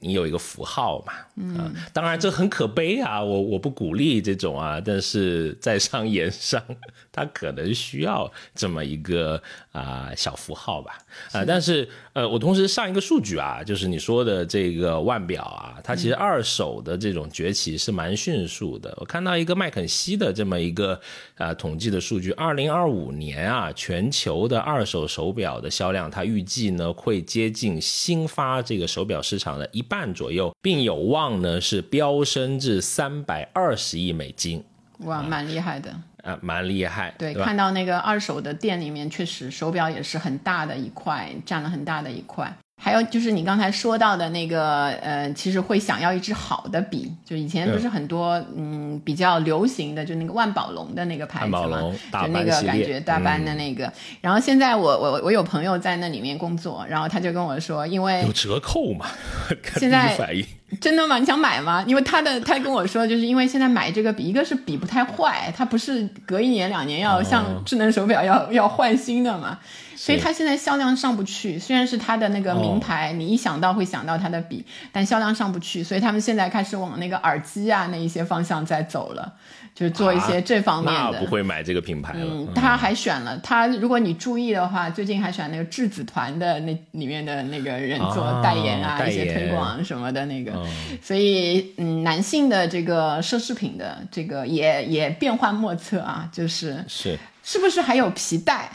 [0.00, 6.62] 你有一个符号嘛，嗯，当然这很可悲啊，我我不鼓励这种啊，但是在商言商，
[7.10, 10.98] 他可能需要这么一个啊、小符号吧，
[11.32, 18.94] 啊、但是呃，我同时上一个数据啊，就是你说的这个腕表啊，它其实二手的这种崛起是蛮迅速的。
[18.98, 20.98] 我看到一个麦肯锡的这么一个
[21.36, 34.62] 啊、统计的数据，二零二五年啊，全球的二手手表的销量，它预计呢会接近新发这个手表市场的一半左右，并有望呢是飙升至三百二十亿美金。
[35.00, 35.90] 哇，蛮厉害的。
[36.22, 37.14] 啊，蛮厉害。
[37.16, 42.52] 对，对看到那个二手的店里面，确实手表也是很大的一块，占了很大的一块。
[42.86, 53.92] 还有就是你刚才说到的那个，呃，其实会想要一支好的笔，就以前不是很多嗯比较流行的，就那个万宝龙的那个牌子嘛，万宝龙就那个感觉大班的那个。
[54.20, 59.06] 然后现在我我我有朋友在那里面工作，然后他就跟我说，因为有折扣嘛？
[59.80, 60.46] 现在反应。
[60.80, 61.18] 真的吗？
[61.18, 61.84] 你想买吗？
[61.86, 69.58] 因为他的他跟我说，就是因为现在买这个笔，一个是笔不太坏，它不是隔一年两年要像智能手表要、要换新的嘛，
[69.96, 71.58] 所以它现在销量上不去。
[71.58, 79.32] 虽然是它的那个名牌，你一想到会想到它的笔，但销量上不去，所以他们现在开始往那个耳机啊那一些方向在走了，
[79.74, 81.10] 就是做一些这方面的。
[81.12, 82.20] 那不会买这个品牌了。
[82.22, 98.68] 嗯，他还选了他，如果你注意的话，最近还选那个质子团的那里面的那个人做啊代言啊，代一些推广什么的那个，嗯所以嗯，男性的这个奢侈品的这个也也变幻莫测啊，就是是是不是还有皮带？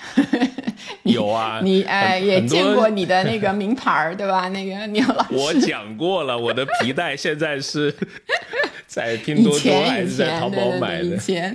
[1.04, 4.48] 你有啊你哎也见过你的那个 名牌儿对吧？
[4.50, 7.94] 那个牛老师，我讲过了，我的皮带现在是
[8.88, 11.18] 在拼多多还是在淘宝买的？
[11.18, 11.54] 前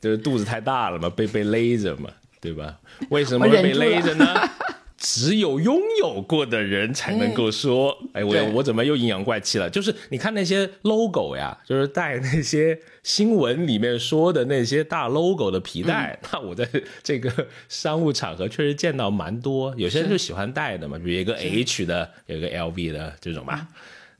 [0.00, 2.08] 就是肚子太大了嘛，被被勒着嘛，
[2.40, 2.78] 对吧？
[3.10, 4.26] 为什么会被勒着呢？
[4.96, 9.68] 只有拥有过的人才能够说，哎，我我怎么又阴阳怪气了？
[9.68, 16.68] 就是你看那些 logo 呀，就是带那些新闻里面说的那些大 logo 的皮带， 那我在
[17.04, 23.68] 这个商务场合确实见到蛮多，有些人就喜欢戴的嘛，比如一个 H 的，有一个 LV 的这种吧，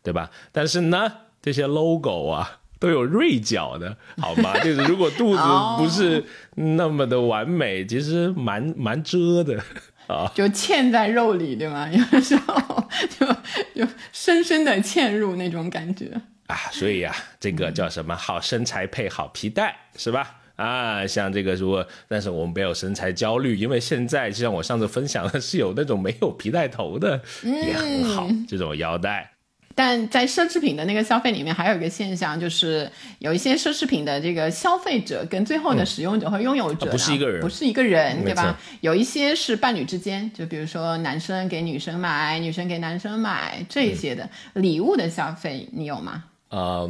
[0.04, 0.30] 对吧？
[0.52, 2.60] 但是呢，这些 logo 啊。
[2.80, 4.52] 都有锐角的，好吗？
[4.60, 5.42] 就是如果肚子
[5.78, 6.22] 不是
[6.56, 9.58] 那么的完美，其实蛮蛮遮的
[10.06, 10.30] 啊。
[10.36, 11.88] 就嵌在肉里，对吗？
[11.90, 12.84] 有的时候
[13.18, 13.26] 就
[13.74, 16.10] 就深深的嵌入那种感觉。
[16.46, 18.14] 啊，所以啊、这个叫什么？
[18.14, 20.36] 好身材配好皮带，是吧？
[20.56, 29.32] 啊，像这个如果，但是我们不要有身材焦虑，因为现在就像我上次分享的，是有那种没有皮带头的，也很好，这种腰带。
[29.76, 38.56] 但在奢侈品的那个消费里面，还有一个现象，就是有一些奢侈品的这个消费者跟最后的使用者和拥有者不是一个人不是一个人，对吧？
[38.82, 46.22] 有一些是伴侣之间，就比如说男生给女生买，女生给男生买这一些的、礼物的消费，你有吗？
[46.54, 46.88] 呃，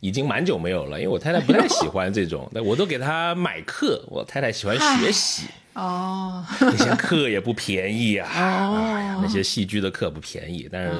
[0.00, 8.28] 已经蛮久没有了，因为我太太不太喜欢这种， 那我都给她买课，我太太喜欢学习，哦， 那些课也不便宜啊，
[8.66, 10.92] 哦那些戏剧的课不便宜，但是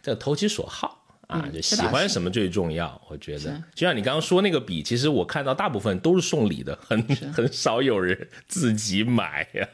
[0.00, 0.98] 这投其所好。
[1.26, 3.52] 啊，就喜欢什么最重要，我觉得。
[3.72, 7.00] 就像你刚刚说那个笔，其实我看到大部分都是送礼的，很
[7.32, 9.68] 很少有人自己买呀。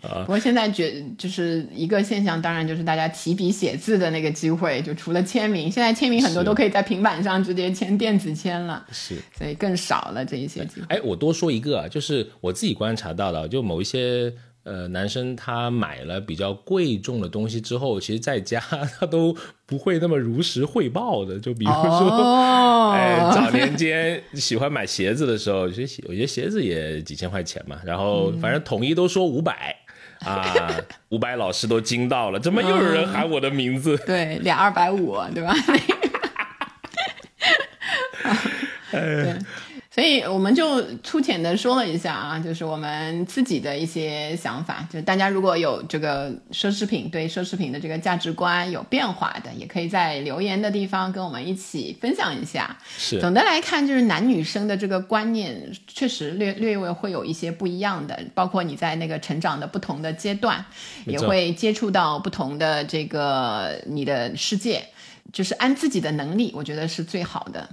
[0.00, 10.86] 不过现在觉就是一个现象，当然就是大家提笔写字的那个机会，就除了签名，现在签名很多都可以在平板上直接签电子签了，是，所以更少了这一些机会。
[10.88, 14.32] 哎，我多说一个啊，就是我自己观察到的，就某一些
[14.66, 18.60] 呃男生他买了比较贵重的东西之后，其实在家
[18.98, 21.38] 他都不会那么如实汇报的。
[21.38, 29.74] 就比如说，哦哎，早年间喜欢买鞋子的时候，有些有些鞋子也几千块钱嘛，然后反正统一都说五百。
[30.20, 30.66] 啊，
[31.10, 33.96] 五百老师都惊到了，怎么又有人喊我的名字？
[34.06, 35.54] 对，俩二百五，对吧？
[38.90, 39.36] 对，
[39.96, 44.86] 所以我们就粗浅的说了一下啊，就是我们自己的一些想法。
[44.92, 52.76] 就是大家如果有这个奢侈品对奢侈品的这个价值观有变化的，也可以在留言的地方跟我们一起分享一下。
[52.98, 60.62] 是总的来看，就是男女生的这个观念确实略略微会有一些不一样的，包括你在那个成长的不同的阶段，
[61.06, 64.88] 也会接触到不同的这个你的世界，
[65.32, 67.66] 就是按自己的能力，我觉得是最好的。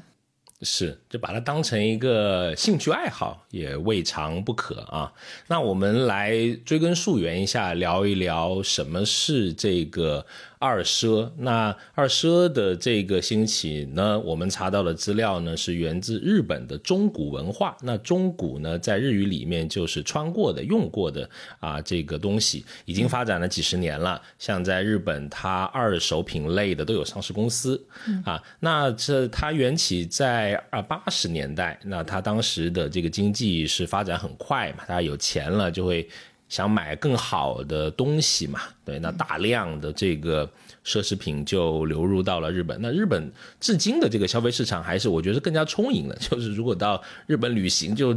[0.64, 5.12] 是，就把它当成一个兴趣爱好，也未尝不可啊。
[5.48, 6.34] 那我们来
[6.66, 10.26] 追根溯源一下，聊一聊什么是这个
[10.64, 11.30] 二奢。
[11.36, 17.76] 那二奢的这个兴起呢，我们查到的资料呢是源自日本的中古文化。
[17.82, 24.22] 那中古呢，在日语里面就是穿过的、用过的啊，这个东西已经发展了几十年了。
[24.40, 27.86] 像在日本，它二手品类的都有上市公司
[28.24, 28.42] 啊。
[28.62, 36.08] 那这它缘起在啊八十年代，那它当时的这个经济是发展很快嘛，大家有钱了就会
[36.54, 40.48] 想买更好的东西嘛，对，那大量的这个
[40.86, 42.80] 奢侈品就流入到了日本。
[42.80, 48.16] 那日本至今的这个消费市场还是我觉得更加充盈的，就是如果到日本旅行就。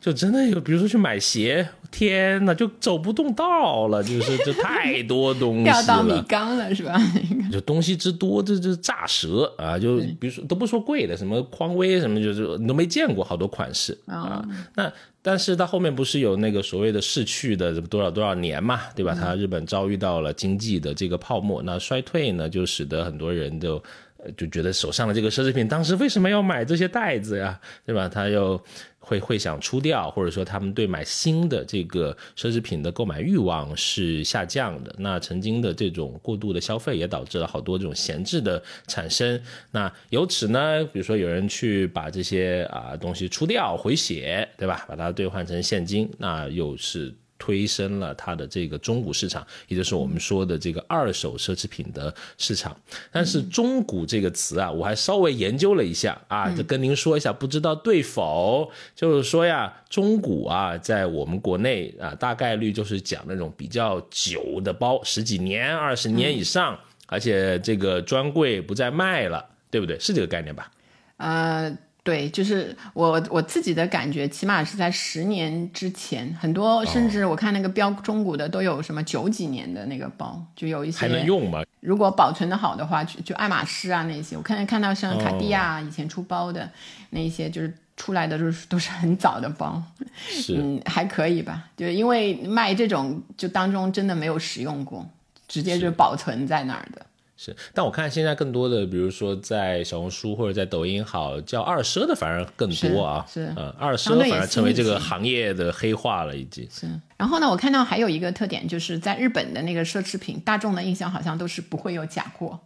[0.00, 6.18] 就真的有，比如说去买鞋，天呐，就走不动道了，就是 这太多东西掉到米。
[6.22, 6.98] 缸了是吧？
[7.52, 9.78] 就东西之多，这这炸舌啊！
[9.78, 14.42] 就比如说都不说贵的，什么匡威什么，就是你都没见过好多款式啊。
[14.74, 19.14] 那但是到后面不是有那个所谓的逝去的多少多少年嘛，对吧？
[19.14, 23.74] 它日本遭遇到了经济的这个泡沫，那衰退呢，就使得很多人都
[24.16, 28.08] 呃就觉得手上的这个奢侈品，当时为什么要买这些袋子呀，对吧？
[28.08, 28.58] 他又
[29.00, 34.94] 会会想出掉，或者说他们对买新的这个奢侈品的购买欲望是下降的。
[34.98, 39.42] 那曾经的这种过度的消费，也导致了好多这种闲置的产生。
[39.72, 44.84] 那由此呢，比如说有人去把这些啊东西出掉回血，对吧？
[44.88, 47.12] 把它兑换成现金，那又是。
[47.40, 52.76] 推升了它的这个中古市场，也就是我们说的这个二手奢侈品的市场。
[53.10, 58.70] 但是“中古”这个词啊，我还稍微研究了一下啊，就跟您说一下，不知道对否？
[58.94, 69.98] 就是说呀，中古啊，在我们国内啊，大概率就是讲那种比较久的包，十几年、二十年以上，而且这个专柜不再卖了，对不对？
[69.98, 70.70] 是这个概念吧？
[71.16, 71.76] 呃，
[72.10, 81.62] 对，就是我我自己的感觉，起码是在十年之前，很多甚至我看那个标中古的都有什么九几年的那个包，就有一些还能用吗？
[81.78, 86.68] 如果保存的好的话，就就爱马仕啊那些，我看看到像卡地亚以前出包的
[87.10, 89.80] 那一些，就是出来的都是都是很早的包，
[90.28, 91.66] 是，嗯，还可以吧？
[91.76, 95.08] 就因为卖这种就当中真的没有使用过，
[95.46, 97.06] 直接就保存在那儿的。
[97.42, 103.24] 是，但我看现在更多的，比如说在小红书或者在抖音，好叫二奢的反而更多啊。
[103.26, 106.68] 是，是呃，二奢反而成为这个行业的黑化了，已经。
[106.70, 112.60] 是，然后呢，我看到还有一个特点，就是在日本的那个奢侈品，大众的印象好像都是不会有假货，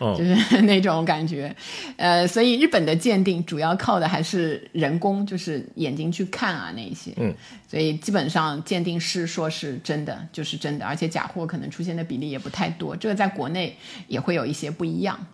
[0.00, 1.54] 哦就是 那种感觉。
[1.96, 7.12] 呃，所以日本的鉴定主要靠的还是人工，就是眼睛去看啊那一些。
[7.16, 7.32] 嗯，
[7.68, 13.76] 所以基本上鉴定师说是真的就是真的，而且假货可能出现的比例也不太多，这个在国内
[14.08, 15.26] 也会有一些不一样。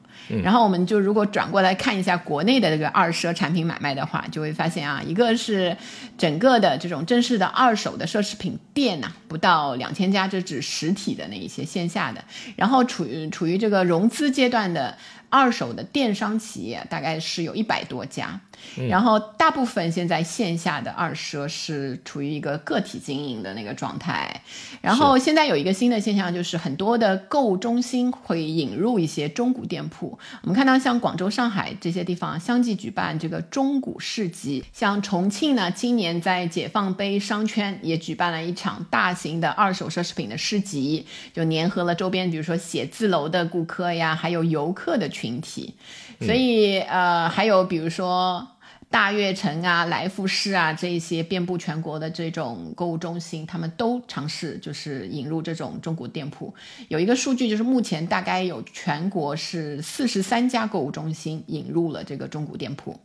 [0.43, 5.77] 然后我们就如果转过来看一下国内的这个二奢产品买卖的话，就会发现啊，一个是
[6.19, 12.25] 整个的这种正式的二手的奢侈品店呐、不到两千家，这指实体的那一些线下的，
[12.57, 14.97] 然后处于处于这个融资阶段的
[15.29, 18.41] 二手的电商企业大概是有一百多家，
[18.89, 24.43] 然后大部分现在线下的二奢是处于一个个体经营的那个状态，
[24.81, 30.19] 然后现在有一个新的现象，就是很多的购物中心会引入一些中古店铺。
[30.43, 45.75] 我们看到像广州、上海这些地方相继举办这个中古市集，像重庆呢，今年在解放碑商圈也举办了一场大型的二手奢侈品的市集，就联合了周边比如说写字楼的顾客呀，还有游客的群体。
[46.21, 48.47] 所以呃，还有比如说。
[48.89, 56.55] 大悦城啊、来福士啊这一些遍布全国的这种购物中心，他们都尝试就是引入这种中古店铺。
[56.89, 62.99] 有一个数据就是目前大概有全国是四十三家购物中心引入了这个中古店铺。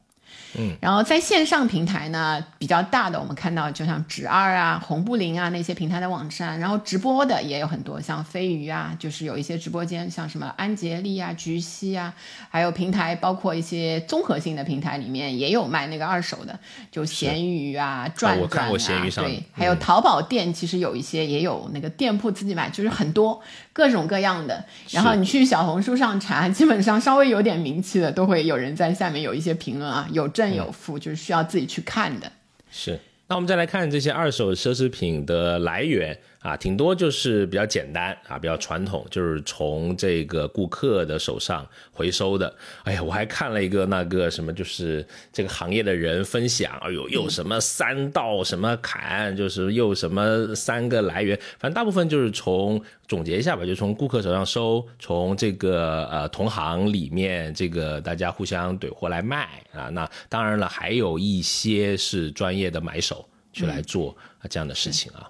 [0.58, 12.14] 嗯，然后在线上平台呢，比较大的我们看到就像纸二啊、红布林啊那些平台的网站，然后直播的也有很多，像飞鱼啊，就是有一些直播间，像什么安杰丽啊、菊溪啊，
[12.50, 16.60] 还有平台包括一些综合性的平台里面也有卖那个二手的，
[16.92, 23.42] 就闲鱼啊、转转啊，我看过闲鱼上对嗯，还有淘宝店，其实有一些也有那个店铺自己买，就是很多
[23.72, 24.66] 各种各样的。
[24.90, 32.32] 然后你去小红书上查，基本上稍微有点名气的，都会有人在下面有一些评论啊，有正有负，就是需要自己去看的。
[32.72, 33.00] 是。
[33.28, 42.52] 那我们再来看这些二手奢侈品的来源啊，挺多就是比较简单啊，比较传统，就是从这个顾客的手上回收的。
[42.84, 59.90] 哎呀，我还看了一个那个什么，就是这个行业的人分享，哎呦，又什么三道什么坎，就是又什么三个来源，反正大部分就是从总结一下吧，就从顾客手上收，从这个呃同行里面这个大家互相怼货来卖啊。
[59.90, 63.24] 那当然了，还有一些是专业的买手
[63.54, 65.30] 去来做啊这样的事情啊。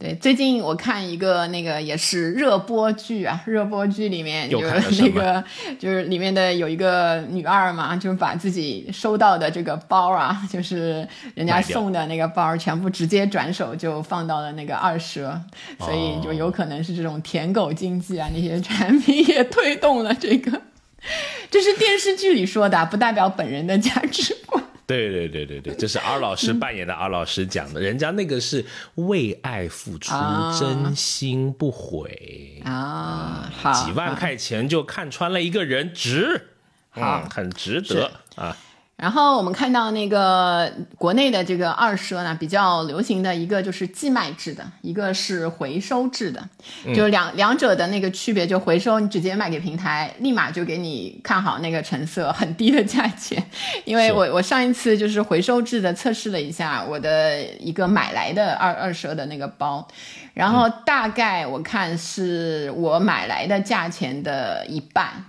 [0.00, 5.44] 对，最近我看一个那个也是热播剧啊，热播剧里面又就看了什么那个
[5.76, 15.36] 就是里面的有一个女二嘛，就是把自己收到的这个包啊，就是人家送的那个包，全部直接转手就放到了那个二奢，
[15.80, 20.62] 所以就有可能是这种舔狗经济啊，那些产品也推动了这个。
[21.50, 24.62] 这是电视剧里说的，不代表本人的价值观。
[24.88, 30.58] 对对对对对，这 是阿老师扮演的阿老师讲的，人家那个是为爱付出，啊。
[30.58, 36.48] 真心不悔，啊，好，几万块钱就看穿了一个人值，
[36.88, 37.22] 好。
[37.22, 38.56] 嗯，很值得啊。
[39.00, 46.44] 然后我们看到那个国内的这个二奢呢，比较流行的一个就是寄卖制的，一个是回收制的，
[46.92, 53.40] 就两两者的那个区别，就回收你直接卖给平台，立马就给你看好那个成色，很低的价钱。
[53.86, 59.86] 因为我我上一次就是回收制的测试了一下我的一个买来的二二奢的那个包，
[60.34, 65.24] 然后大概我看是我买来的价钱的一半。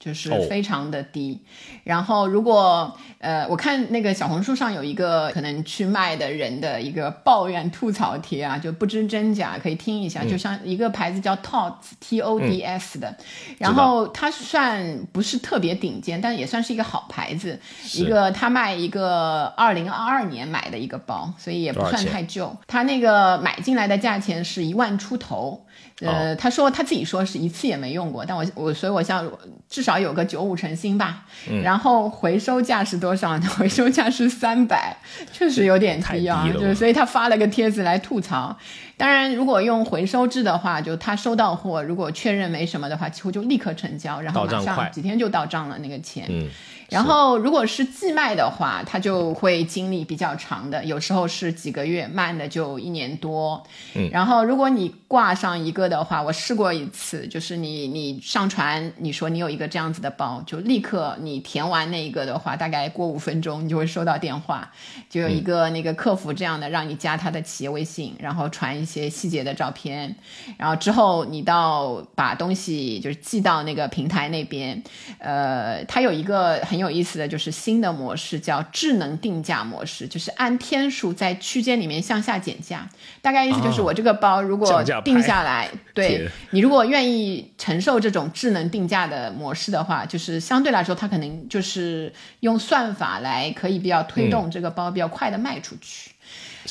[0.00, 1.38] 就是非常的低，
[1.84, 10.24] 然后如果呃，我看那个小红书上有一个可能去卖的人的一个抱怨吐槽贴啊，就不知真假，可以听一下。
[10.24, 13.14] 就像一个牌子叫 Tods T O D S 的，
[13.58, 17.60] 然后它算不是特别顶尖，但也算是一个好牌子。
[17.92, 22.56] 一个他卖一个二零二二年买的一个包，所以也不算太旧。
[22.66, 25.66] 他那个买进来的价钱是一万出头。
[26.00, 29.30] 呃，他说他自己说是一次也没用过，但我我所以我想
[29.68, 31.24] 至少有个九五成新吧。
[31.62, 33.48] 然后回收价是多少呢？
[33.58, 34.96] 回收价是三百，
[35.32, 36.48] 确实有点低啊。
[36.52, 38.56] 就所以他发了个帖子来吐槽。
[38.96, 46.26] 当然，如果用回收制的话，就他收到货，如果确认没什么的话，几乎就立刻成交，然后马上几天就到账了那个钱。
[46.28, 46.48] 嗯。
[46.90, 53.62] 然后，如果是寄卖的话，它就会经历比较长的，有时候是几个月，慢的就一年多。
[53.94, 64.68] 嗯，然后如果你挂上一个的话，我试过一次，就是你你上传，你说你有一个这样子的包，就立刻你填完那一个的话，大概过五分钟你就会收到电话，
[65.08, 70.12] 就有一个那个客服这样的让你加他的企业微信，然后传一些细节的照片，
[70.58, 74.82] 然后之后你到把东西就是寄到那个平台那边，
[75.20, 76.79] 呃，它有一个很。
[76.80, 82.88] 有意思的就是新的模式叫智能定价模式，就是按天数在区间里面向下减价。
[83.22, 96.10] 大概意思就是我这个包如果定下来， 对你如果愿意承受这种智能定价的模式的话，就是相对来说它可能就是用算法来可以比较推动这个包比较快的卖出去。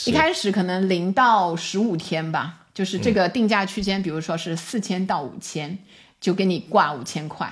[0.05, 5.77] 一开始可能零到十五天吧，就是这个定价区间，比如说是四千到五千，
[6.21, 7.51] 就给你挂五千块。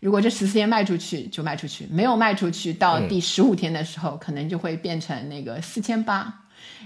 [0.00, 6.42] 如果这十四天卖出去就卖出去，没有卖出去，到第十五天的时候，可能就会变成那个四千八，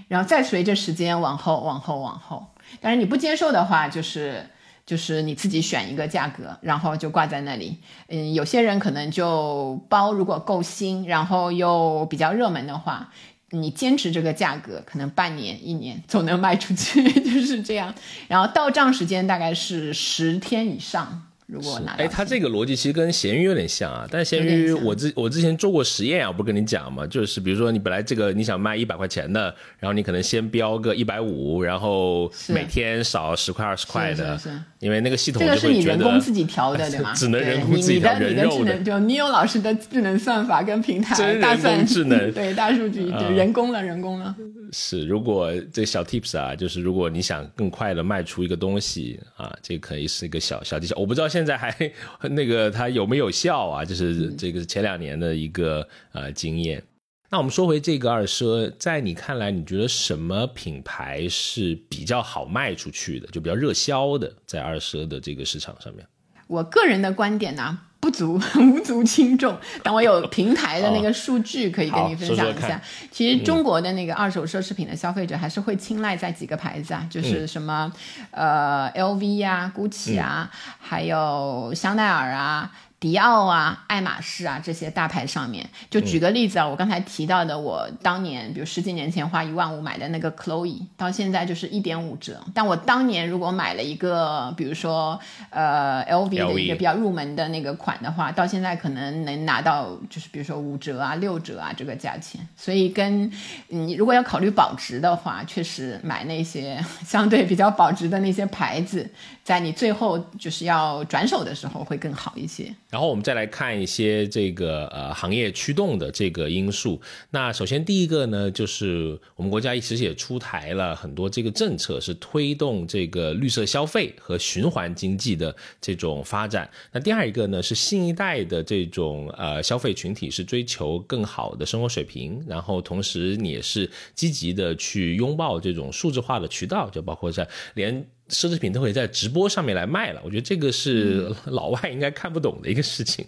[0.07, 2.47] 然后再随着时间往后、往后、往后。
[2.81, 4.49] 但是你不接受的话，就是
[4.83, 7.77] 就是你自己选一个价格，然后就挂在那里。
[8.07, 13.11] 嗯，有些人可能就包如果够新，然后又比较热门的话，
[13.51, 17.93] 你坚持这个价格，可能半年、一年总能卖出去， 就是这样。
[18.27, 21.27] 然后到账时间大概是十天以上。
[21.47, 34.39] 如果拿哎，他这个逻辑其实跟闲鱼有点像啊，但是闲鱼我之我之前做过实验啊，我不跟你讲嘛，就是比如说你本来这个你想卖一百块钱的，然后你可能先标个一百五，然后每天少十块二十块的，
[34.79, 37.13] 因为那个系统这个是你人工自己调的 对吗？
[37.13, 44.35] 只能人工自己调人肉的，就你有老师的智能算法跟平台大算智能， 对大数据， 就人工了人工了。
[44.71, 51.75] 是，如果这小 tips 啊，就是如果你想更快的卖出一个东西啊，这可以是一个小小技巧，我不知道现在还
[52.29, 53.83] 那个它有没有效啊？
[53.83, 56.83] 就是这个前两年的一个呃经验。
[57.31, 66.05] 那我们说回这个二奢，在你看来，你觉得什么品牌是比较好卖出去的，就比较热销的，在二奢的这个市场上面？
[66.45, 67.79] 我个人的观点呢？
[68.03, 72.81] 不足 无足轻重，但我有平台的那个数据可以跟你分享一下。
[73.09, 77.89] 其实中国的那个二手奢侈品的消费者还是会青睐在几个牌子啊，就是什么
[78.31, 80.51] 呃 LV 呀、GUCCI 啊，
[80.81, 82.69] 还有香奈儿啊。
[83.03, 92.41] 迪奥啊，爱马仕啊，这些大牌上面，就举个例子啊，我刚才提到的，我当年比如十几年前花一万五买的那个 Chloe，到现在就是一点五折。
[92.53, 102.39] 但我当年如果买了一个，比如说呃 LV 的一个比较入门的那个款的话，到现在可能能拿到就是比如说五折啊、六折啊这个价钱。
[102.55, 103.29] 所以跟
[103.67, 109.05] 你如果要考虑保值的话，确实买那些 相对比较保值的那些牌子，
[109.43, 112.73] 在你最后就是要转手的时候会更好一些。
[112.93, 117.01] 然后我们再来看一些这个呃行业驱动的这个因素。
[117.31, 126.69] 那首先第一个呢，就是我们国家其实也出台了很多这个政策，是推动这个绿色消费和循环经济的这种发展。
[126.91, 138.05] 那第二一个呢，是新一代的这种呃消费群体是追求更好的生活水平，然后同时你也是积极的去拥抱这种数字化的渠道，就包括在连。
[138.29, 143.25] 奢侈品都可以在直播上面来卖了，我觉得这个是老外应该看不懂的一个事情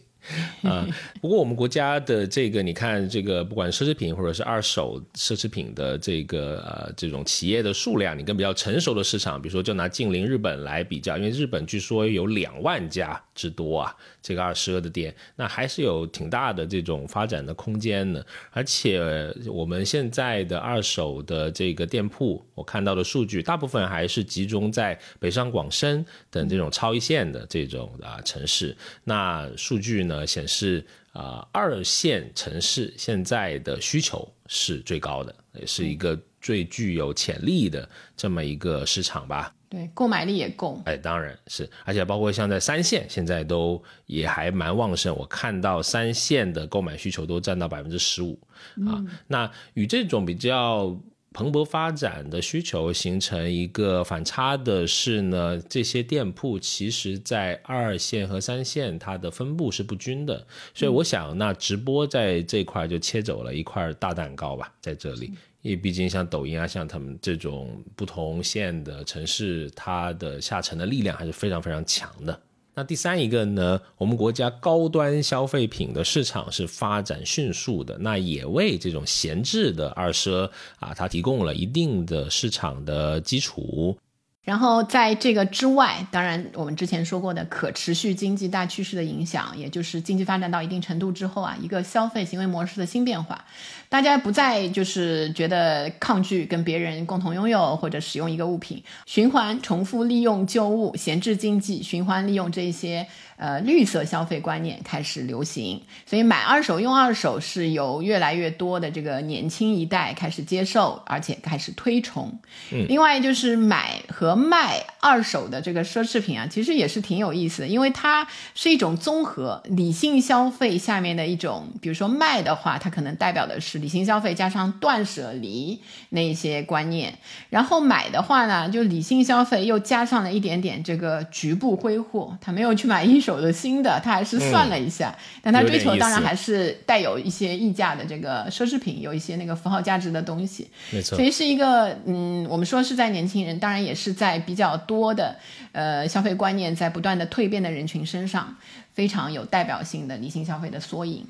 [0.63, 0.87] 啊。
[1.21, 18.25] 不过我们国家的这个，你看这个，不管奢侈品或者是二手奢侈品的这个呃这种企业的数量，你跟比较成熟的市场，比如说就拿近邻日本来比较，因为日本据说有两万家之多啊，这个二奢的店，那还是有挺大的这种发展的空间的。
[18.49, 28.75] 而且我们现在的二手的这个店铺，我看到的数据，大部分还是集中在北上广深等这种超一线的这种啊城市。
[29.03, 39.53] 那数据呢显示，啊二线城市现在的需求是最高的，也是一个最具有潜力的这么一个市场吧。
[39.75, 40.81] 对，购买力也够。
[40.85, 45.13] 哎，当然是，而且包括像在三线，现在都也还蛮旺盛。
[45.13, 48.39] 我看到三线的购买需求都占到百分之十五
[48.87, 49.03] 啊。
[49.27, 50.97] 那与这种比较
[51.33, 60.47] 蓬勃发展的需求形成一个反差的是呢，这些店铺其实在二线和三线它的分布是不均的。
[60.73, 65.33] 所以我想，那直播在这块就切走了一块大蛋糕吧，在这里。
[65.65, 72.39] 因为毕竟像抖音啊，像他们这种不同线的城市，它的下沉的力量还是非常非常强的。
[72.75, 80.47] 那第三一个呢，我们国家高端消费品的市场是发展迅速的，那也为这种闲置的二奢
[80.77, 83.97] 啊，它提供了一定的市场的基础。
[84.45, 93.43] 然后在这个之外，当然我们之前说过的可持续经济大趋势的影响，也就是经济发展到一定程度之后啊，一个消费行为模式的新变化。
[93.89, 103.07] 大家不再就是觉得抗拒跟别人共同拥有或者使用一个物品，循环重复利用旧物、闲置经济、循环利用这些
[103.37, 112.37] 呃绿色消费观念开始流行，所以买二手用二手是由越来越多的这个年轻一代开始接受，而且开始推崇。
[112.71, 123.75] 嗯，另外就是买和卖二手的这个奢侈品啊，其实也是挺有意思的，因为它是一种综合理性消费下面的一种，比如说卖的话，它可能代表的是。
[123.85, 125.79] 理性消费加上断舍离
[126.09, 127.13] 那一些观念，
[127.51, 145.35] 然后买的话呢，就理性消费又加上了一点点这个局部挥霍，他没有去买一手的新的，他还是算了一下，但他追求当然还是带有一些溢价的这个奢侈品，有一些那个符号价值的东西，没错，所以是一个嗯，我们说是在年轻人，当然也是在比较多的
[145.71, 148.55] 呃消费观念在不断的蜕变的人群身上，
[148.93, 151.25] 非常有代表性的理性消费的缩影。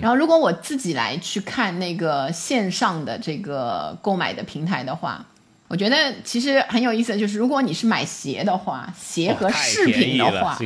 [0.00, 5.26] 然后，如果我自己来去看那个线上的这个购买的平台的话，
[5.70, 10.58] 我觉得其实很有意思的就是，如果你是买鞋的话，鞋和饰品的话，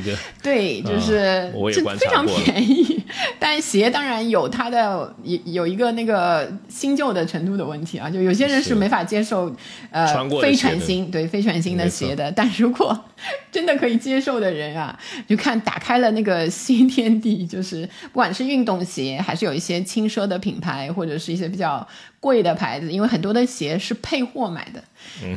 [0.42, 3.05] 对，就是这非常便宜。
[3.38, 9.55] 但鞋当然有它的有有一个那个新旧的程度的问题啊，就有些人是没法接受
[9.90, 10.07] 呃
[10.40, 12.32] 非全新对非全新的鞋的。
[12.32, 12.98] 但如果
[13.52, 14.98] 真的可以接受的人啊，
[15.28, 21.86] 就看打开了那个新天地，就是不管是运动鞋，还是有一些轻奢的品牌，或者是一些比较
[22.25, 24.83] 贵的牌子，因为很多的鞋是配货买的，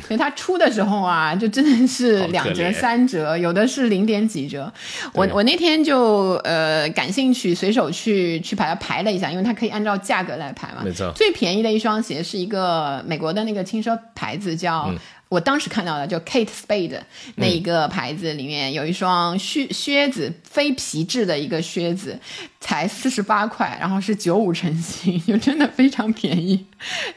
[0.00, 4.72] 所以它出的时候啊，就真的是两折三折，有的是零点几折。
[5.12, 10.80] 我我那天就呃感兴趣，随手去去把它排了一下，因为它可以按照价格来排嘛。
[10.82, 14.90] 没错，最便宜的一双鞋是一个美国的那个轻奢牌子叫。
[15.28, 17.00] 我当时看到的就 Kate Spade
[17.36, 22.18] 那一个牌子里面有一双靴靴子，非皮质的一个靴子，
[22.60, 26.64] 才四十八块，然后是九五成新， 就真的非常便宜。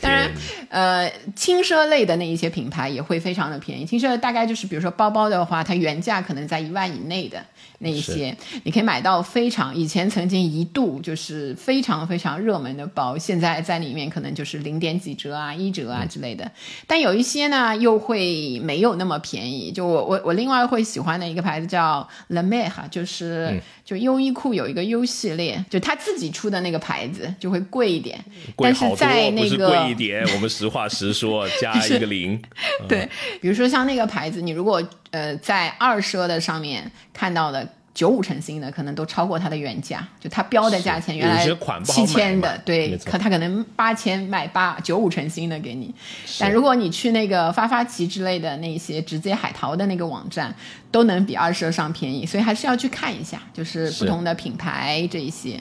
[0.01, 0.30] 当然，
[0.70, 3.86] 呃，轻奢类的那一些品牌也会非常的便宜。
[3.86, 7.41] 轻奢大概就是比如说包包的话，它原价可能在一万以内的。
[7.82, 16.50] 那一些你可以买到非常以前曾经一度就是非常非常热门的包，现在在里面可能就是零点几折啊、一折啊之类的。
[16.88, 19.72] 但有一些呢又会没有那么便宜。
[19.72, 28.24] 就我我我另外会喜欢的一个牌子叫 La Mer 哈，就是就优衣库有一个 U 系列，就他自己出的那个牌子就会贵一点。
[28.58, 32.40] 但是在那个贵一点，我们实话实说， 加一个零。
[32.88, 33.10] 对，
[33.42, 37.68] 比如说像那个牌子，你如果呃在二奢的上面看到的。
[37.93, 41.45] 九五成新的可能都超过它的原价，就它标的价钱原来
[41.84, 45.93] 七千的，对，可它可能八千卖八九五成新的给你。
[46.39, 50.55] 但如果你去那个发发奇之类的那些直接海淘的那个网站，
[50.89, 55.59] 都能比二奢上便宜，所以还是要去看一下，就是不同的品牌这一些。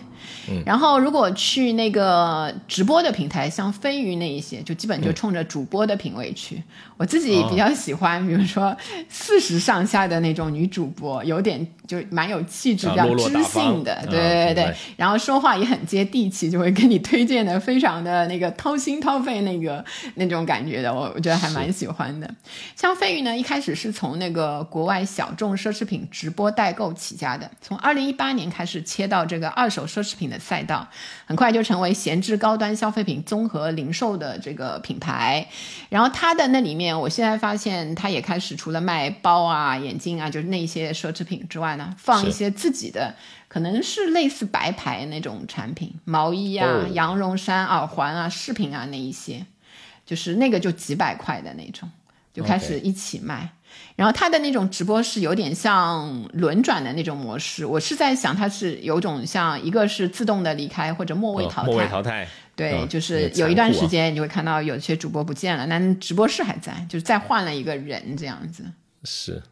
[0.64, 6.62] 然后如果去那个直播的平台，像飞鱼那一些，就基本就冲着主播的品味去。
[6.96, 8.76] 我自己比较喜欢，比如说
[9.08, 14.74] 四十上下的那种女主播，有点就蛮有气质、比较知性的，对对对。
[14.96, 19.82] 然后说话也很接地气，就会给你推荐的非常的那个掏心掏肺那个
[20.16, 22.30] 那种感觉的，我我觉得还蛮喜欢的。
[22.76, 30.88] 像飞鱼呢，一开始是从那个国外小众奢侈品直播代购起家的，从二零一八年开始切到这个二手奢侈品的赛道，
[31.26, 35.48] 很快就成为闲置高端消费品综合零售的这个品牌。
[35.88, 43.14] 然后它的那里面，我现在发现它也开始除了卖包啊、眼镜啊，就是那些奢侈品之外呢，放一些自己的，
[43.48, 49.46] 可能是类似白牌那种产品，毛衣啊、哦羊绒衫、耳环啊、饰品啊那一些，
[50.06, 51.90] 就是那个就几百块的那种，
[52.32, 53.50] 就开始一起卖。
[53.94, 62.26] 然后他的那种直播是有点像轮转的那种模式，我是在想它是有种像一个是自动的离开或者末位淘汰，哦末位淘汰，
[62.56, 68.64] 对，嗯就是有一段时间你会看到有些主播不见了，但直播室还在，就是再换了一个人这样子。
[69.04, 69.42] 是。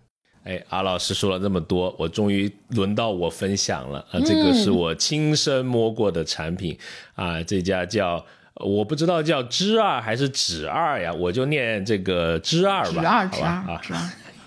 [0.44, 4.18] 哎，阿老师说了这么多，我终于轮到我分享了啊！
[4.24, 6.78] 这个是我亲身摸过的产品、
[7.14, 8.24] 啊，这家叫
[8.58, 13.80] 我不知道叫知二还是止二呀，我就念这个知二吧，指二好吧啊，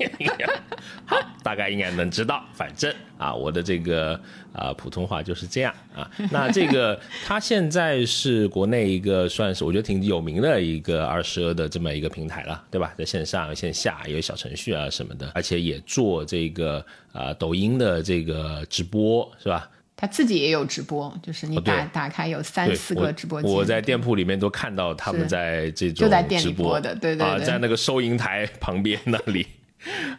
[1.05, 2.43] 好，大概应该能知道。
[2.53, 4.19] 反正啊，我的这个
[4.51, 6.09] 啊普通话就是这样啊。
[6.31, 12.91] 那这个它现在是国内一个算是我觉得挺有名的一个二奢的这么一个平台了，对吧？
[12.97, 19.69] 在线上、线下有小程序啊什么的，而且也做这个啊抖音的这个直播，是吧？
[20.01, 23.51] 他自己也有直播，就是你哦打、打开有三，四个直播间。
[23.51, 29.45] 我在店铺里面都看到他们在这种就在店里直播播的对对啊，对在那个收银台 旁边那里。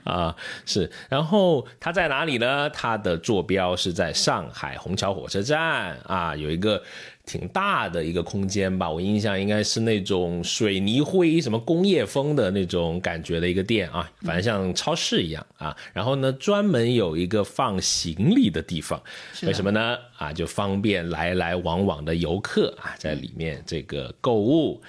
[0.05, 0.35] 啊，
[0.67, 2.69] 是，然后他在哪里呢？
[2.71, 6.83] 他的坐标是在上海虹桥火车站啊，有一个
[7.25, 15.77] 挺大的一个空间吧，我印象应该是那种水泥灰什么工业风的那种感觉的一个店啊，反正像超市一样啊。
[15.93, 19.01] 然后呢，专门有一个放行李的地方，
[19.43, 19.97] 为什么呢？
[20.19, 24.83] 啊，就方便来来往往的游客啊，在里面这个购物。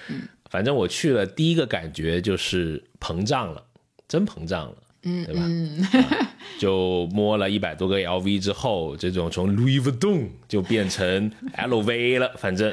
[0.49, 3.63] 反正我去了，第一个感觉就是膨胀了，
[4.07, 4.75] 真膨胀了。
[5.04, 5.41] 嗯，对吧？
[6.10, 6.30] 啊
[6.60, 12.72] 就摸了一百多个 LV 之后，这种从 Louis Vuitton 就变成 LV 了，反正，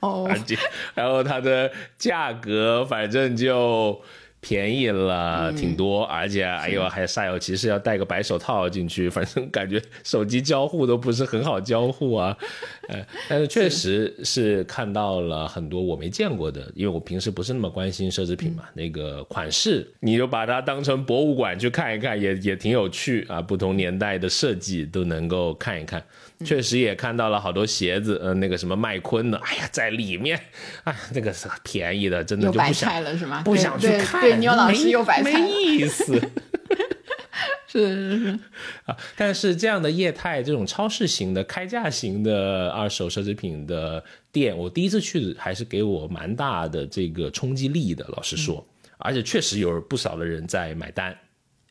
[0.00, 0.26] 哦。
[0.30, 0.56] 而且
[0.94, 4.00] 然后它的价格反正就
[4.48, 12.34] 便宜了挺多，而且哎呦还煞有其事要戴个白手套进去， 反正感觉手机交互都不是很好交互啊，
[12.88, 26.02] 呃，但是确实是看到了很多我没见过的，因为我平时不是那么关心奢侈品嘛，那个款式你就把它当成博物馆去看一看，也也挺有趣啊，不同年代的设计都能够看一看。
[26.44, 30.40] 确实也看到了好多鞋子，呃，那个什么麦昆的，哎呀，在里面，
[30.84, 33.42] 哎 呀，那个是便宜的，真的就不想菜了是吗？
[33.44, 36.14] 不想去看，对，牛老师没又白菜了，没意思
[37.70, 38.38] 是是是，
[38.86, 38.96] 啊。
[39.16, 48.66] 但是这样的业态，这种超市型的、开价型的二手奢侈品的店，我第一次去还是给我蛮大的这个冲击力的，老实说，
[48.96, 51.16] 而且确实有不少的人在买单。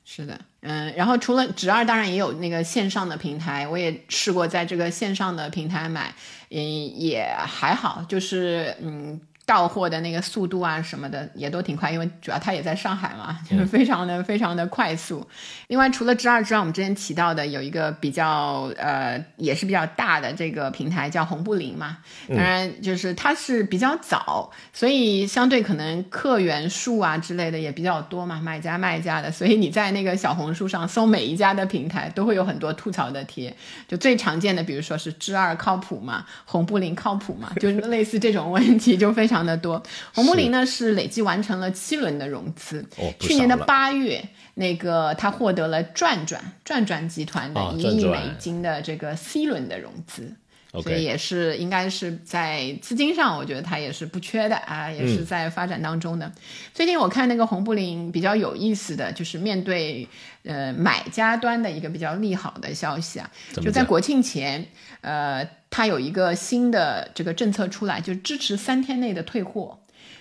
[0.09, 6.15] 是的，嗯，然后除了直二，当然也有那个线上的平台，我也试过在这个线上的平台买，
[6.49, 9.19] 嗯，也还好，就是嗯。
[9.47, 15.25] 到货的那个速度啊什么的也都挺快，因为主要它也在上海嘛，就是非常的非常的快速。
[15.67, 33.55] 另外，除了之二之外，我们之前提到的有一个比较呃也是比较大的这个平台叫红布林嘛，当然就是它是比较早，所以相对可能客源数啊之类的也比较多嘛，买家卖家的，所以你在那个小红书上搜每一家的平台都会有很多吐槽的贴，
[33.87, 39.81] 就最常见的比如说是知二靠谱嘛，红布林靠谱嘛，就是类似这种问题就非常的多。
[40.13, 40.97] 红布林呢是。
[40.97, 50.33] 累计完成了七轮的融资，哦去年的八月，那个他获得了转转转转集团的哦一亿美金的这个 C 轮的融资。
[50.81, 56.31] 所以也是应该是在资金上，我觉得他也是不缺的啊，也嗯是在发展当中的。
[56.73, 60.07] 最近我看那个红布林比较有意思的就是面对
[60.43, 64.67] 呃买家端的一个比较利好的消息啊，就在国庆前，
[65.01, 69.79] 呃，它有一个新的这个政策出来，就支持三天内的退货。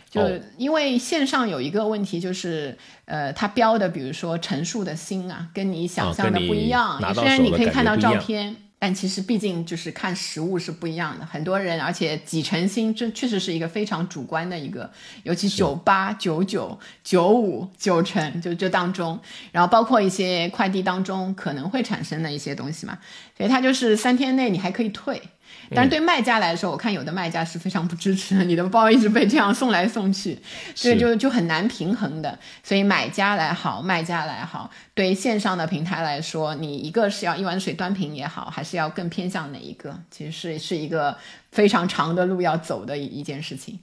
[0.09, 6.99] 就哦因为线上有一个问题，就是呃，它标的比如说陈述的新啊，跟你想象的不一样。
[7.12, 11.26] 虽然你可以看到照片，但其实毕竟就是看实物是不一样的。
[11.26, 14.88] 很多人，而且几成新，这确实是一个非常主观的一个，
[15.24, 19.18] 尤其九八、九九、九五、九成，就这当中，
[19.51, 22.97] 然后包括一些快递当中可能会产生的一些东西嘛，
[23.36, 25.20] 所以它就是三天内你还可以退。
[25.75, 30.39] 但是对卖家来说，我看有的卖家是非常不支持的，你的包一直被这样送来送去，
[30.75, 32.39] 这个就就很难平衡的。
[32.62, 39.99] 所以买家来好，卖家来好，对线上的平台来说，你一个是要一碗水端平也好，还是要更偏向哪一个？
[40.11, 41.17] 其实是是一个
[41.51, 43.79] 非常长的路要走的一一件事情。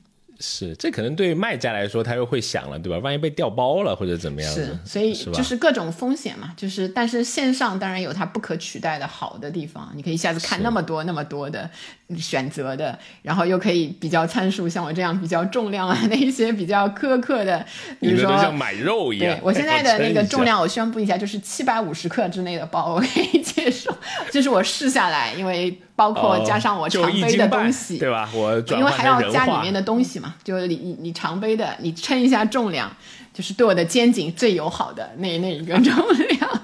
[0.45, 2.97] 是，这可能对卖家来说，他又会想了，对吧？
[2.97, 11.69] 万一被调包了或者怎么样是，，所以是就是各种风险嘛，就是但是线上当然有它不可取代的好的地方，你可以一下子看那么多那么多的
[12.17, 17.65] 选择的，然后又可以比较参数，像我这样比较重量啊， 那一些比较苛刻的，
[17.99, 19.39] 比如说你像买肉一样对。
[19.43, 20.53] 我现在的那个 重量。
[20.63, 23.93] 我宣布一下，就是七百五十克之内的包，我可以接受。
[24.31, 28.29] 这是我试下来，因为包括加上我常背的东西，对吧？
[28.33, 32.95] 我转因为还要加里面的东西嘛，就你你你常背的，你称一下重量，
[33.33, 35.93] 就是对我的肩颈最友好的那那一个重
[36.29, 36.61] 量。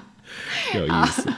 [0.74, 1.28] 有意思。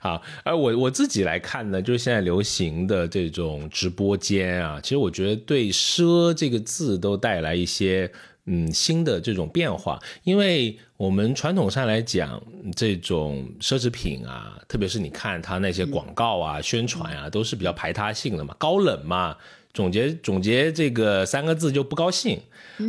[0.00, 8.10] 好，而我我自己来看呢，就是现在流行的这种直播间啊，其实我觉得对“奢”这个字都带来一些
[8.46, 12.40] 嗯新的这种变化，因为我们传统上来讲，
[12.74, 19.36] 这种奢侈品啊，特别是你看它那些广告啊、宣传啊，都是比较排他性的嘛，高冷嘛。
[19.72, 22.40] 总结总结这个三个字就不高兴，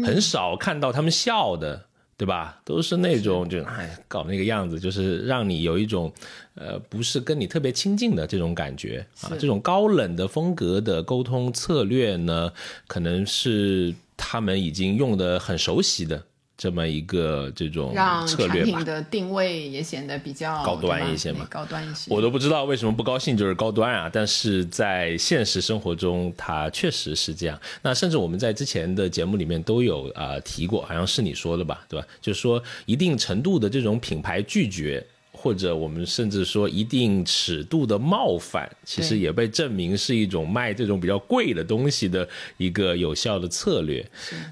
[0.05, 1.86] 很少看到他们笑的。
[2.19, 2.59] 对吧？
[2.65, 6.11] 都是那种就哎搞那个样子，就是让你有一种
[6.53, 9.32] 呃不是跟你特别亲近的这种感觉啊。
[9.39, 12.51] 这种高冷的风格的沟通策略呢，
[12.88, 16.21] 可能是他们已经用的很熟悉的
[16.60, 18.86] 这么一个这种让策略吧产品。
[18.86, 22.14] 的定位也显得比较高端一些嘛高端一些。
[22.14, 27.57] 我都不知道为什么不高兴就是高端啊，但是在现实生活中，它确实是这样。
[27.82, 32.05] 那甚至我们在之前的节目里面都有啊、呃提过，好像是你说的吧，对吧？
[32.20, 35.01] 就是说一定程度的这种品牌拒绝。
[35.42, 42.28] 或者我们甚至说一定尺度的冒犯，其实也被证明是一种卖这种比较贵的东西的
[42.58, 44.06] 一个有效的策略。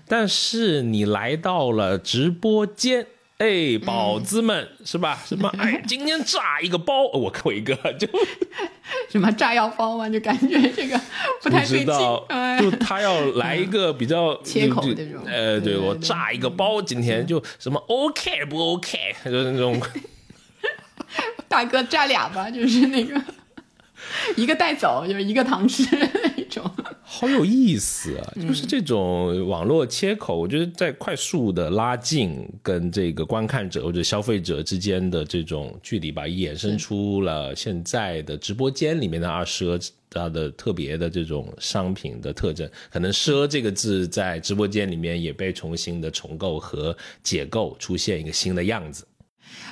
[0.08, 3.06] 但是你来到了直播间，
[3.40, 5.22] 哎，宝子们、是吧？
[5.26, 5.50] 什么？
[5.60, 8.08] 哎， 今天炸一个包，哦我扣一个，就
[9.12, 11.04] 什么炸药包嘛，就感觉这个不
[11.44, 11.88] 不太对劲
[12.62, 19.80] 就他要来一个比较切口就这种呃，对我炸一个包，今天就什么 OK 不 OK，就是那种
[21.50, 23.22] 大哥炸俩吧，就是那个
[24.36, 26.70] 一个带走，就是一个糖吃那种。
[27.10, 28.34] 好有意思啊！
[28.36, 39.89] 就是这种网络切口，我觉得在快速的拉近跟这个观看者或者消费者之间的这种距离吧，衍生出了现在的直播间里面的二奢。
[40.10, 49.06] 它的特别的这种商品的特征，可能“奢”这个字在直播间里面也被重新的重构和解构，出现一个新的样子。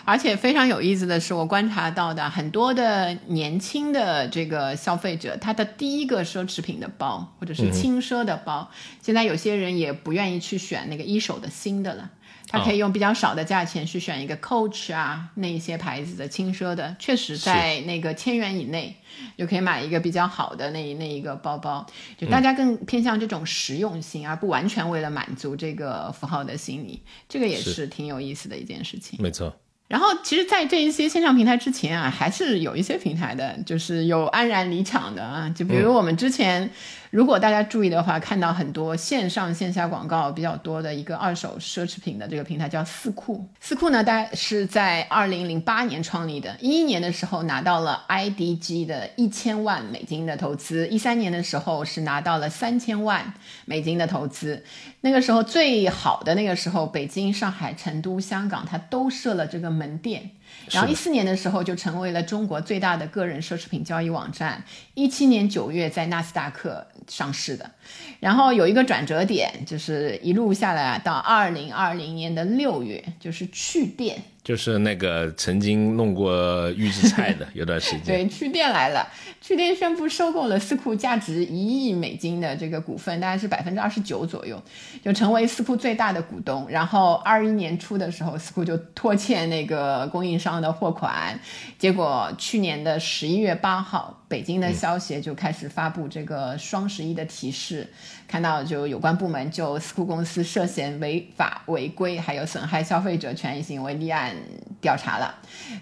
[0.03, 8.69] 而且非常有意思的是，我观察到的很多的年轻的这个消费者，他的第一个奢侈品的包或者是轻奢的包，
[9.01, 12.11] 现在有些人也不愿意去选那个一手的新的了。
[12.47, 18.95] 他可以用比较少的价钱去选一个 Coach 啊，那一些牌子的轻奢的，确实在那个千元以内
[19.35, 21.85] 就可以买一个比较好的那那一个包包。
[22.15, 29.19] 就大家更偏向这种实用性，而不完全为了满足这个符号的心理，这个也是是挺有意思的一件事情。
[29.19, 29.53] 没错，
[29.87, 35.47] 然后，其实，在这一些线上平台之前啊，还是有一些平台的，就是有安然离场的啊。
[35.55, 36.67] 就比如我们之前，
[37.15, 43.41] 如果大家注意的话，看到很多线上线下广告比较多的一个二手奢侈品的这个平台叫四库。
[43.61, 54.65] 四库呢，大概是在二零零八年创立的，一一年的时候拿到了 IDG 的一千万美金的投资，一三年的时候是拿到了三千万美金的投资。
[54.99, 60.31] 那个时候最好的那个时候，北京、上海、成都、香港，它都设了这个门店。
[60.71, 64.63] 然后一四年的时候就成为了中国最大的个人奢侈品交易网站，
[64.93, 67.71] 一七年九月在纳斯达克上市的。
[68.19, 78.05] 然后有一个转折点，就是一路下来啊，到二零二零年的六月，就是去店，就是那个曾经弄过预制菜的， 有段时间。
[78.05, 84.61] 对，去店来了，去店宣布收购了四库价值一亿美金的这个股份，大概是百分之二十九左右，
[85.03, 86.67] 就成为四库最大的股东。
[86.69, 91.39] 然后二一年初的时候，四库就拖欠那个供应商的货款，
[91.79, 97.91] 结果去年的十一月八号，北京的消协就开始发布这个双十一的提示，
[98.27, 104.35] 看到就有关部门就 School 公司涉嫌违法违规，还有损害消费者权益行为立案
[104.81, 105.35] 调查了。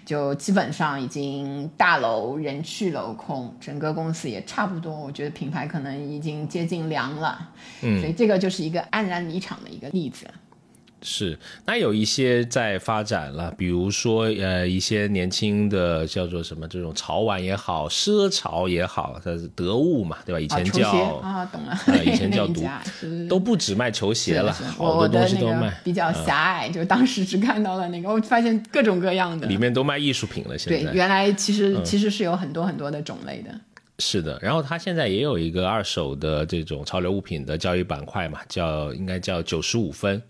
[0.04, 7.50] 就基本上已经大楼人去楼空，整个公司也差不多，我觉得品牌可能已经接近凉了，
[7.82, 10.26] 嗯，所以这个就是一个黯然离场的一个例子。
[11.06, 20.40] 是，那有一些在发展了，比如说呃一些年轻的叫做什么这种潮玩也好，奢潮也好，它是得物嘛，对吧？
[20.40, 20.90] 以啊，前叫、
[21.22, 29.46] 啊，懂了，呃以前 叫独一家是都不止卖球鞋了，好多东西都卖，嗯比较狭隘，就当时只看到了那个，我发现各种各样的。
[29.46, 30.56] 里面都卖艺术品了。
[30.56, 33.50] 现在对，在原来其实、其实是有很多很多的种类的。
[34.00, 40.20] 是的，然后它现在也有一个二手的这种潮流物品的交易板块嘛，叫应该叫九十五分，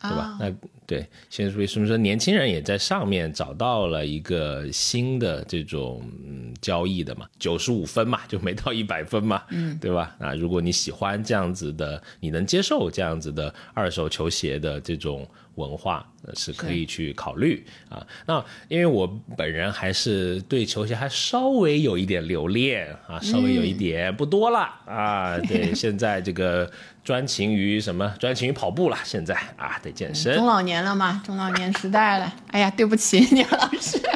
[0.00, 0.36] 对吧？
[0.40, 0.52] 那
[0.86, 7.26] 对，现在为什么说年轻人也在上面找到了一个新的这种嗯交易的嘛？
[7.38, 10.14] 九十五分嘛，就没到一百分嘛，嗯，对吧？
[10.18, 15.26] 啊，如果你喜欢这样子的，你能接受这样子的二手球鞋的这种。
[15.56, 16.04] 文化
[16.34, 18.04] 是可以去考虑啊。
[18.26, 19.06] 那因为我
[19.36, 25.38] 本人还是对球鞋还稍微有一点留恋啊，稍微有一点不多了啊。
[25.38, 26.68] 对，现在这个
[27.04, 28.12] 专情于什么？
[28.18, 28.98] 专情于跑步了。
[29.04, 30.34] 现在啊，得健身。
[30.34, 32.32] 中老年了嘛，中老年时代了。
[32.52, 34.00] 哎呀，对不起， 牛老师。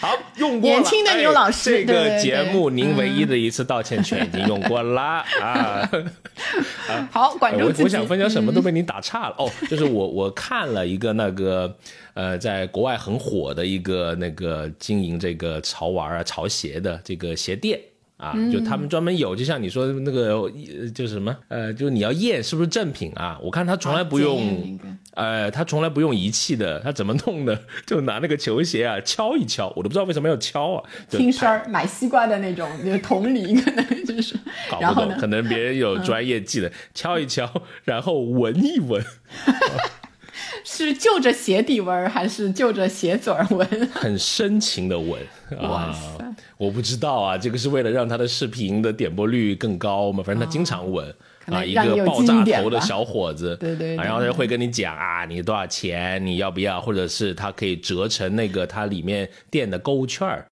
[0.00, 5.90] 好，用过年轻的牛老师，这个节目您唯一的一次道歉权已经用过了啊。
[7.10, 11.76] 好，管住我我想分享什么都被你打岔了哦，就是我我看了一个那个
[12.14, 17.78] 呃，在国外很火的一个那个经营这个潮玩啊潮鞋的这个鞋店。
[18.20, 20.50] 啊，就他们专门有，就像你说的那个，
[20.94, 23.38] 就是什么，呃，就是你要验是不是正品啊？
[23.42, 24.78] 我看他从来不用，
[25.14, 27.58] 呃，他从来不用仪器的，他怎么弄的？
[27.86, 30.84] 就拿那个球鞋啊敲一敲，我都不知道为什么要敲啊。
[31.08, 34.36] 听声儿，买西瓜的那种，就是同理，可能就是。
[34.70, 37.50] 搞不懂，可能别人有专业技能， 敲一敲，
[37.84, 39.02] 然后闻一闻。
[40.64, 43.68] 是就着鞋底闻，还是就着鞋嘴闻？
[43.92, 45.20] 很深情的闻
[45.60, 45.94] 啊！
[46.56, 50.22] 我不知道啊，这个是为了让他的视频的点播率更高嘛？
[50.22, 51.14] 反正他经常闻
[51.46, 56.80] 啊，一个爆炸头的小伙子，对对，然后他会跟你讲啊，你多少钱，你要不要？
[56.80, 60.46] 或者是他可以折成那个他里面店的购物券儿。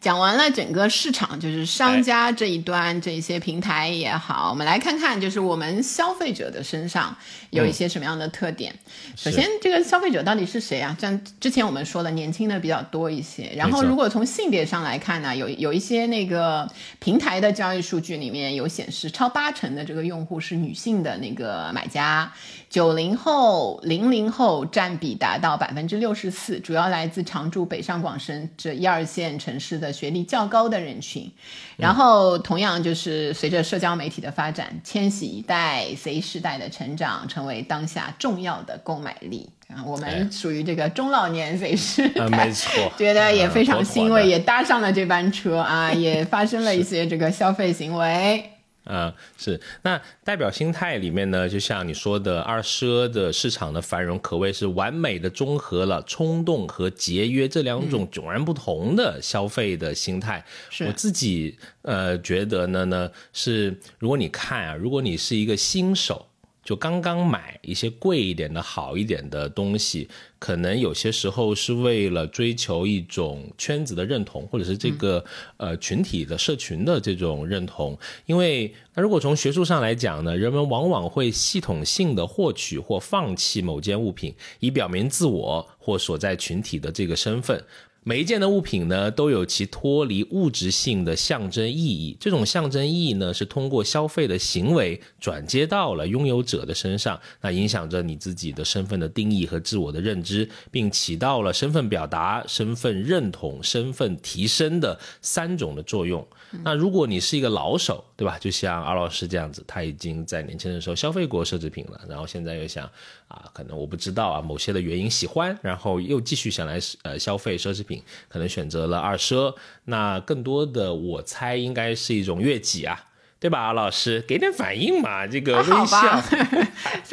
[0.00, 7.16] 讲完了整个市场，就是商家这一端这些平台也好，我们来看看，就是我们消费者的身上
[7.50, 8.74] 有一些什么样的特点。
[9.14, 10.96] 首先，这个消费者到底是谁啊？
[11.00, 13.52] 像之前我们说了，年轻的比较多一些。
[13.56, 16.68] 然后，如果从性别上来看呢，有有一些那个
[16.98, 22.32] 平台的交易数据里面有显示，超八成的这个用户是女性的那个买家。
[22.68, 31.30] 九零后、零零后占比达到百分之六十四，主要来自常驻北上广深这一二线城市的学历较高的人群。
[31.76, 39.50] 然后，同样就是随着社交媒体的发展，千禧一代、Z 世代的成长，成为当下重要的购买力。
[39.68, 48.52] 啊，我们属于这个中老年 Z 世代，没错， 觉得也非常欣慰，也搭上了这班车啊，也发生了一些这个消费行为。
[48.86, 60.44] 啊，是那代表心态里面呢，就像你说的，二奢的市场的繁荣可谓是完美的综合了冲动和节约这两种迥然不同的消费的心态。
[60.86, 66.26] 我自己呃觉得呢呢是，如果你看啊，如果你是一个新手。
[66.66, 70.08] 就刚刚买一些贵一点的好一点的东西，
[70.40, 75.24] 可能有些时候是为了追求一种圈子的认同，或者是这个
[75.58, 77.96] 呃群体的社群的这种认同。
[78.26, 87.62] 因为那如果从学术上来讲呢，人们往往会系统性的获取或放弃某件物品，以表明自我或所在群体的这个身份。
[88.08, 92.16] 每一件的物品呢，都有其脱离物质性的象征意义。
[92.20, 106.24] 这种象征意义呢，是通过消费的行为转接到了拥有者的身上，那影响着你自己的身份的定义和自我的认知，并起到了身份表达、身份认同、身份提升的三种的作用。
[106.62, 108.38] 那如果你是一个老手，对吧？
[108.38, 112.84] 就像阿老师这样子，他已经在年轻的时候消费过奢侈品了，然后现在又想
[113.28, 118.02] 啊，可能我不知道啊，某些的原因喜欢，然后又继续想来呃消费奢侈品。
[118.28, 123.05] 可能选择了二奢，那更多的我猜应该是一种悦己啊，
[123.38, 123.72] 对吧？
[123.74, 126.22] 老师给点反应嘛，这个微笑。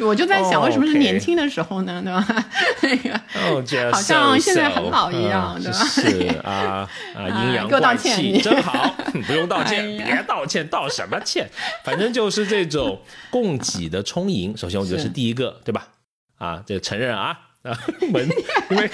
[0.06, 2.02] 我就在想，为什么是年轻的时候呢？
[2.02, 2.44] 对吧？
[2.82, 5.78] 那个好像现在很老一样，对吧？
[5.84, 8.94] 是啊啊，阴阳怪气真好，
[9.26, 11.48] 不用道歉，别道歉，道什么歉？
[11.84, 13.00] 反正就是这种
[13.30, 14.56] 供给的充盈。
[14.58, 15.88] 首先，我觉得是第一个，对吧？
[16.38, 17.78] 啊，这承认啊啊，
[18.10, 18.28] 门
[18.70, 18.90] 因为。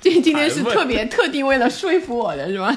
[0.00, 2.76] 今今天是特别特地为了说服我的，是吧？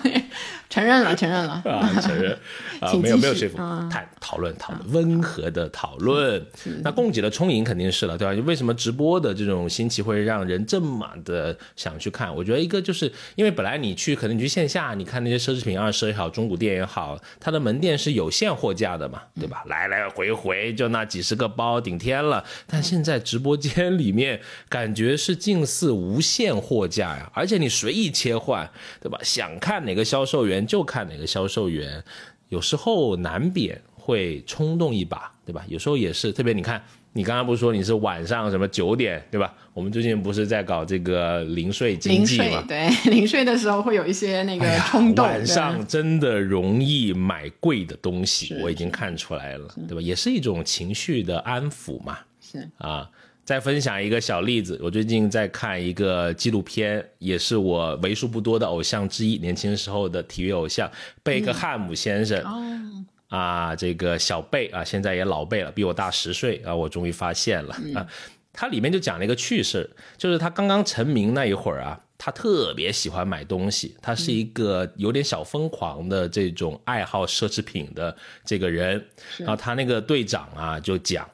[0.70, 2.32] 承认了， 承认了啊，承认
[2.80, 3.57] 啊，没有没有说服，
[3.89, 6.45] 谈讨论讨论，温和的讨论。
[6.84, 8.43] 那供给的充盈肯定是了，对吧？
[8.45, 12.34] 为什么直播的这种新奇会让人这么的想去看？
[12.34, 19.63] 我觉得一个就是因为本来你去可能你去线下，你看那些奢侈品二奢也好，中古店也好，它的门店是有限货架的嘛，对吧？
[19.65, 22.43] 来来回回就那几十个包顶天了。
[22.67, 24.39] 但现在直播间里面
[24.70, 28.70] 感觉是近似无限货架呀，而且你随意切换，
[29.01, 29.20] 对吧？
[29.24, 30.59] 想看哪个销售员。
[30.66, 32.03] 就看哪个销售员，
[32.49, 35.64] 有时候难免会冲动一把，对吧？
[35.68, 36.82] 有时候也是，特别你看
[37.14, 39.53] 你刚刚不是说你是晚上什么九点对吧？
[39.74, 42.64] 我们最近不是在搞这个零税经济嘛？
[42.68, 50.01] 对 零税的时候会有一些那个冲动，晚上真的容易买贵的东西，我已经看出来了，对吧？
[50.01, 52.20] 也是一种情绪的安抚嘛。
[52.41, 53.10] 是啊。
[53.50, 60.88] 再分享一个小例子，我最近在看一个纪录片，也是我为数不多的偶像之一，年轻时候的体育偶像
[61.24, 62.39] 贝克汉姆先生。
[62.43, 68.06] 哦，啊，这个小贝啊，现在也老贝了，比我大十岁啊，我终于发现了啊。
[68.54, 79.04] 他里面就讲了一个趣事，就是他刚刚成名那一会儿啊，他特别喜欢买东西，他是一个有点小疯狂的这种爱好奢侈品的这个人。
[79.38, 81.28] 然后他那个队长啊就讲。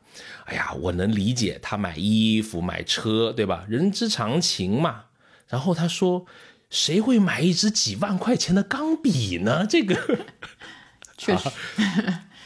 [0.46, 3.66] 哎呀，我能理解他买衣服、买车，对吧？
[3.68, 5.06] 人之常情嘛。
[5.48, 6.26] 然后他说，
[6.70, 9.66] 谁会买一支几万块钱的钢笔呢？
[9.68, 10.26] 这个
[11.18, 11.50] 确实，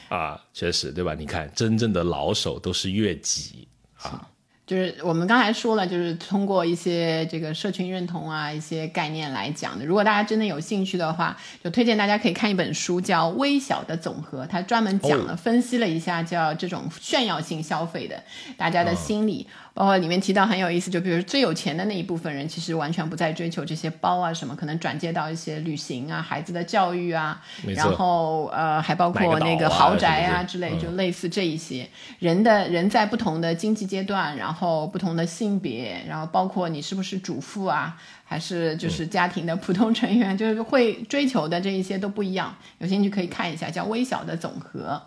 [0.09, 1.15] 啊，确实，对吧？
[1.15, 3.67] 你看，真正的老手都是越级
[4.01, 4.29] 啊，
[4.69, 9.83] 就是我们刚才说了，就是通过一些这个社群认同啊一些概念来讲的。
[9.83, 18.23] 如果大家真的有兴趣的话，就推荐大家可以看一本书，叫《微小的总和》，它专门讲了、分析了一下叫这种炫耀性消费的
[18.55, 19.47] 大家的心理。
[19.73, 31.87] 包括里面提到很有意思，就比如最有钱的那一部分人，其实完全不再追求这些包啊什么，可能转接到一些旅行啊、孩子的教育啊，然后呃还包括那个豪宅啊之类，嗯就类似这一些。
[32.19, 37.97] 人的人在不同的经济阶段，然后不同的性别，然后包括你是不是主妇啊，
[38.29, 42.55] 还是就是家庭的普通成员，就是会追求的这一些都不一样。
[42.77, 45.01] 有兴趣可以看一下，叫《微小的总和》。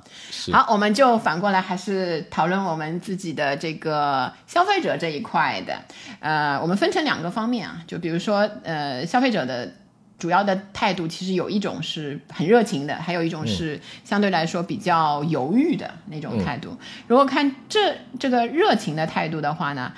[0.52, 5.72] 好，我们就反过来还是讨论我们自己的这个消费者这一块的。
[6.18, 9.72] 呃，我们分成两个方面啊，就比如说呃，消费者的。
[10.18, 16.78] 主要的态度其实有一种是很热情的，还有一种是相对来说比较犹豫的那种态度。
[17.08, 19.92] 如果看这这个热情的态度的话呢，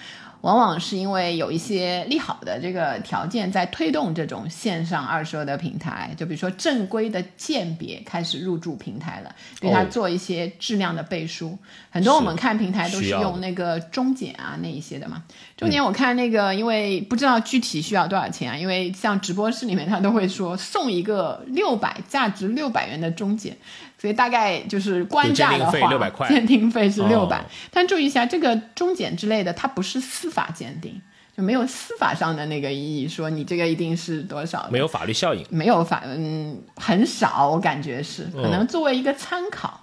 [0.44, 11.58] 往往是因为有一些利好的这个条件在推动这种线上二手的平台，就比如说正规的鉴别开始入驻平台了，对它哦做一些质量的背书。
[11.88, 15.24] 很多我们看平台都是用那个中检啊那一些的嘛。
[15.56, 23.56] 中检我看那个，因为不知道具体需要多少钱啊，因为像直播室里面他都会说送一个六百价值六百元的中检。
[24.04, 31.00] 所以大概就是官价的话，鉴定费600块鉴定费是六百、哦但注意一下，这个中检之类的，它不是司法鉴定，
[31.34, 35.42] 就没有司法上的那个意义，说你这个一定是多少，没有法律效应。
[35.48, 39.80] 没有法，嗯，很少，我感觉是可能作为一个参考，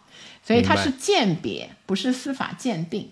[0.51, 3.09] 所以它是鉴别，不是司法鉴定。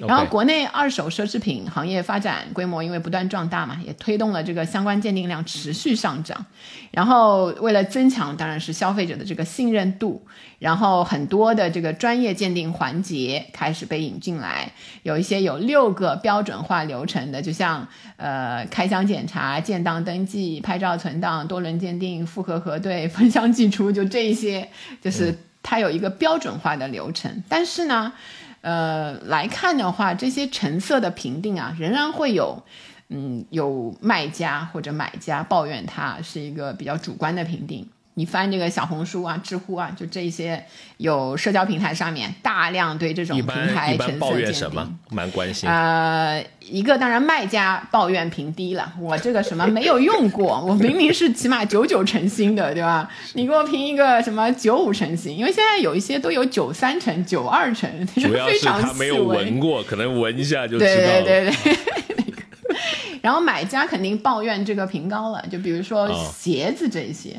[0.00, 6.44] 然后国内二手奢侈品行业发展规模因为不断壮大嘛，也推动了这个相关鉴定量持续上涨。
[6.90, 10.26] 然后为了增强当然是消费者的这个信任度，
[10.58, 14.72] 然后很多的这个专业鉴定环节开始被引进来，
[15.04, 17.86] 有一些有六个标准化流程的，就像
[18.16, 24.68] 呃开箱检查、建档登记、拍照存档、多轮鉴定、复核核对、分箱寄出，就这一些，
[25.00, 27.42] 就是它有一个标准化的流程。
[27.48, 28.12] 但是呢，
[28.60, 32.62] 呃，来看的话，这些成色的评定啊，仍然会有，
[33.08, 37.88] 嗯，有卖家或者买家抱怨它是一个比较主观的评定。
[38.20, 40.62] 你翻这个小红书啊、知乎啊，就这些
[40.98, 44.94] 有社交平台上面大量对这种平台成色抱怨鉴定什么？
[45.08, 45.66] 蛮关心。
[45.66, 53.10] 呃，一个当然卖家抱怨评低了，我这个什么没有用过，我明明是起码九九成新的，对吧？
[53.32, 61.22] 你给我评一个什么九五成新，因为现在有一些都有九三成、九二成，主要是非常他没有细闻过，可能闻一下就知道对了。
[61.22, 61.72] 对对对。
[61.72, 61.76] 对
[63.22, 67.38] 然后买家肯定抱怨这个评高了，就比如说哦鞋子这些，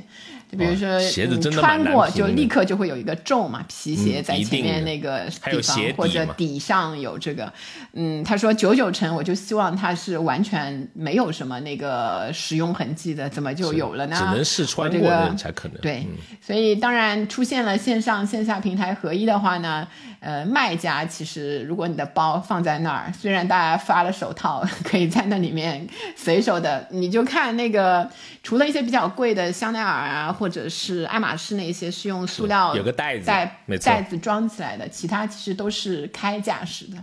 [0.51, 7.51] 就比如说哦鞋子你真的蛮穿过难就立刻就会有一个皱嘛，皮鞋嗯在前面那个地方或者底上有这个，
[7.93, 14.15] 嗯，他说九九成，我就希望它是完全没有什么那个使用痕迹的，怎么就有了呢？
[14.17, 15.77] 只能试穿这个过的人才可能。
[15.81, 19.87] 对，嗯所以当然出现了线上线下平台合一的话呢，
[20.19, 28.09] 呃，卖家其实如果你的包放在那儿，虽然大家发了手套， 可以在那里面随手的，你就看那个，
[28.43, 36.97] 除了一些比较贵的香奈儿啊，或者是爱马仕那些是用塑料有个袋子袋袋子装起来的，其他其实都是开架式的。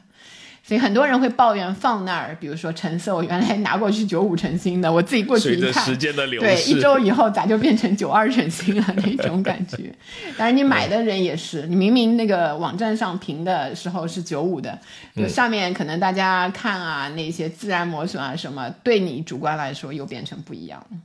[0.65, 9.95] 所以很多人会抱怨放那儿，比如说橙色，我原来拿过去九五成新的，我自己过去随着一看，时间的流对，一周以后咋就变成九二成新了那种感觉？
[10.37, 14.77] 当然，你买的人也是，你明明那个网站上评的时候是九五的，
[15.15, 20.97] 就上面可能大家看啊那些自然磨损啊什么，对你主观来说又变成不一样了。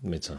[0.00, 0.34] 没错。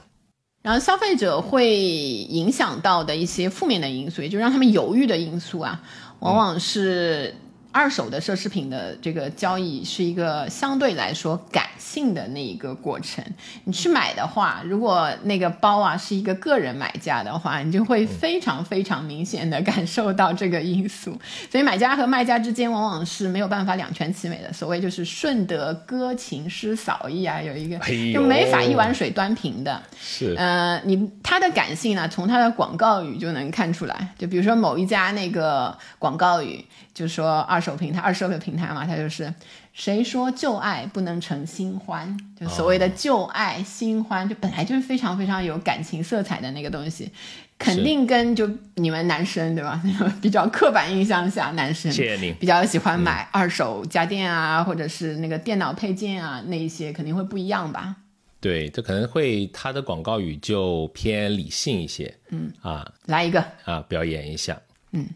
[0.63, 5.79] 然后消费者会影响到的一些负面的因素，也就让他们犹豫的因素啊，
[6.19, 7.35] 往往是
[7.73, 13.25] 二手的奢侈品的这个交易是一个相对来说感性的那一个过程。
[13.63, 21.19] 你去买的话，如果那个包啊是一个个人买家的话，你就会非常非常明显的感受到这个因素。
[21.51, 24.53] 所以买家和卖家之间往往是没有办法两全其美的。
[24.53, 27.79] 所谓就是顺德哥情诗嫂意啊，有一个
[28.13, 29.81] 就没法一碗水端平的。
[29.99, 34.09] 是，呃，你他的感性呢，从他的广告语就能看出来。
[34.15, 36.63] 就比如说某一家那个广告语。
[36.93, 39.33] 就说二手平台，二手的平台嘛，它就是
[39.73, 42.15] 谁说旧爱不能成新欢？
[42.39, 47.11] 就所谓的旧爱新欢，就本来就是非常非常有感情色彩的那个东西，
[47.57, 49.81] 肯定跟就你们男生对吧？
[50.21, 57.95] 比较刻板印象下，男生谢谢你比较喜欢买二手家电啊，或者是那个电脑配件啊，那一些肯定会不一样吧？
[58.39, 62.13] 对，这可能会他的广告语就偏理性一些。
[62.29, 64.61] 嗯啊，来一个啊，表演一下。
[64.91, 65.07] 嗯。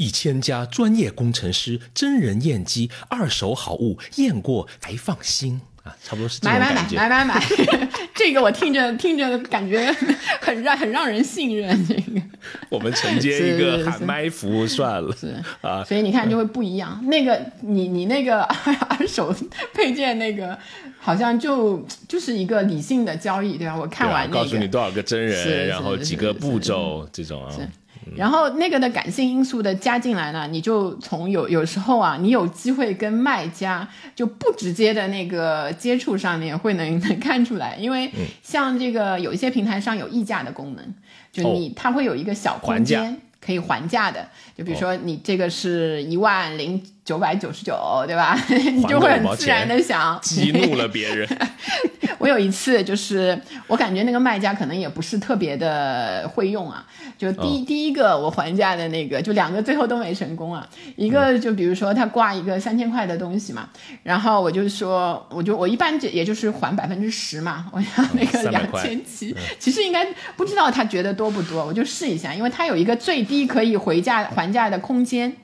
[0.00, 5.94] 一千家专业工程师真人验机，二手好物验过才放心啊！
[6.02, 6.96] 差不多是这种感觉。
[6.96, 7.46] 买买买买买，
[8.16, 9.94] 这个我听着听着感觉
[10.40, 11.86] 很让很让人信任。
[11.86, 12.22] 这个
[12.70, 15.14] 我们承接一个喊麦服务算了。
[15.14, 16.98] 是啊，所以你看就会不一样。
[17.04, 18.40] 那个你你那个
[18.88, 19.34] 二手
[19.74, 20.58] 配件那个，
[20.98, 23.76] 好像就就是一个理性的交易，对吧？
[23.76, 27.54] 我看完告诉你多少个真人，然后几个步骤这种啊。
[28.16, 38.10] 然后那个的感性因素的加进来呢，你就从有有时候啊，你有机会跟卖家就不直接的那个接触上面会能能看出来，因为
[38.42, 40.84] 像这个有一些平台上有溢价的功能，
[41.30, 47.74] 就你它会有一个小空间可以还价的，就比如说你这个是一万零九百九十九，
[48.06, 48.38] 对吧？
[48.48, 51.28] 你就会很自然的想激怒了别人。
[52.18, 53.36] 我有一次就是
[53.66, 56.86] 我感觉那个卖家可能也不是特别的会用啊。
[57.18, 60.64] 就第第一个我还价的那个，就两个最后都没成功啊。
[60.94, 63.68] 一个就比如说他挂一个三千块的东西嘛，
[64.04, 70.06] 然后我就说，我就我一般就也就是还百分之十嘛，我要那个两千七，其实应该
[70.36, 75.34] 不知道他觉得多不多，我就试一下，因为他有一个最低可以回价还价的空间，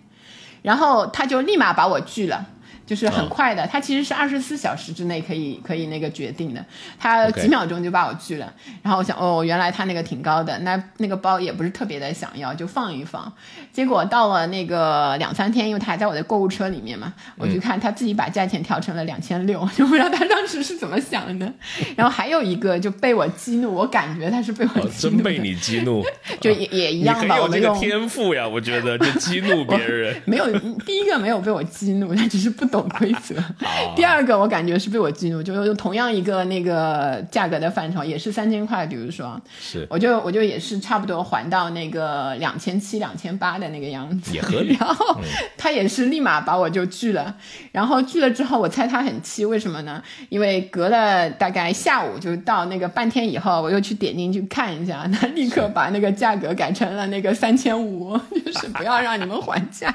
[0.62, 2.46] 然后他就立马把我拒了。
[2.86, 6.64] 就是很快的，他其实是二十四小时之内可以可以那个决定的，
[6.98, 8.52] 他几秒钟就把我拒了。
[8.80, 13.30] 然后我想，哦，原来他那个挺高的，那那个包也不是特别的想要，就放一放。
[13.72, 21.52] 结果到了那个两三天，因为他还在我的购物车里面嘛，我就看他自己把价钱调成了两千六， 就不知道他当时是怎么想的。
[21.96, 26.04] 然后还有一个就被我激怒，我感觉他是被我激怒，真被你激怒，
[26.40, 27.40] 就也也一样吧。
[27.42, 30.14] 我这个天赋呀，我觉得就激怒别人。
[30.24, 30.46] 没有，
[30.86, 32.75] 第一个没有被我激怒，他只是不懂。
[32.76, 33.34] 懂规则。
[33.96, 44.76] 第二个，我感觉是被我激怒，就是同样一个那个价格的范畴，也是三千块，比如说，是，我就我就也是差不多还到那个两千七、两千八的那个样子，也合理。
[44.80, 45.18] 然后
[45.56, 47.34] 他也是立马把我就拒了，
[47.72, 50.02] 然后拒了之后，我猜他很气，为什么呢？
[50.28, 59.94] 因为隔了大概下午，就到那个半天以后，我又去点进去看一下，他立刻把那个价格改成了那个三千五， 就是不要让你们还价。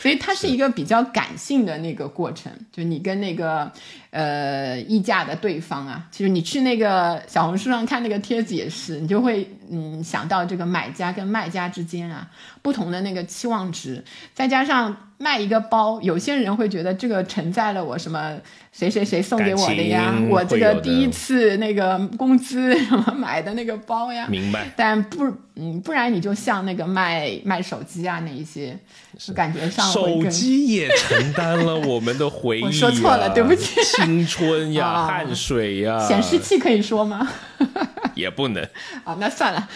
[0.00, 3.70] 所以它是一个比较感性的那个过程，就你跟那个
[4.16, 12.26] 呃议价的对方啊，其实你去那个小红书上看那个帖子也是，你就会嗯想到这个买家跟卖家之间啊
[12.62, 14.02] 不同的那个期望值，
[14.32, 14.96] 再加上。
[15.18, 18.36] 卖一个包，有些人会觉得这个承载了我什么
[18.70, 24.26] 谁谁谁送给我的呀，我这个第一次那个工资什么买的那个包呀。
[24.28, 24.70] 明白。
[24.76, 28.78] 但不，嗯，不然你就像那个卖卖手机啊那一些，
[29.34, 32.64] 感觉上手机也承担了我们的回忆。
[32.68, 33.80] 我说错了，对不起。
[34.06, 35.98] 青春呀，汗水呀。
[36.06, 37.28] 显示器可以说吗？
[38.14, 38.62] 也不能。
[39.02, 39.68] 啊，那算了。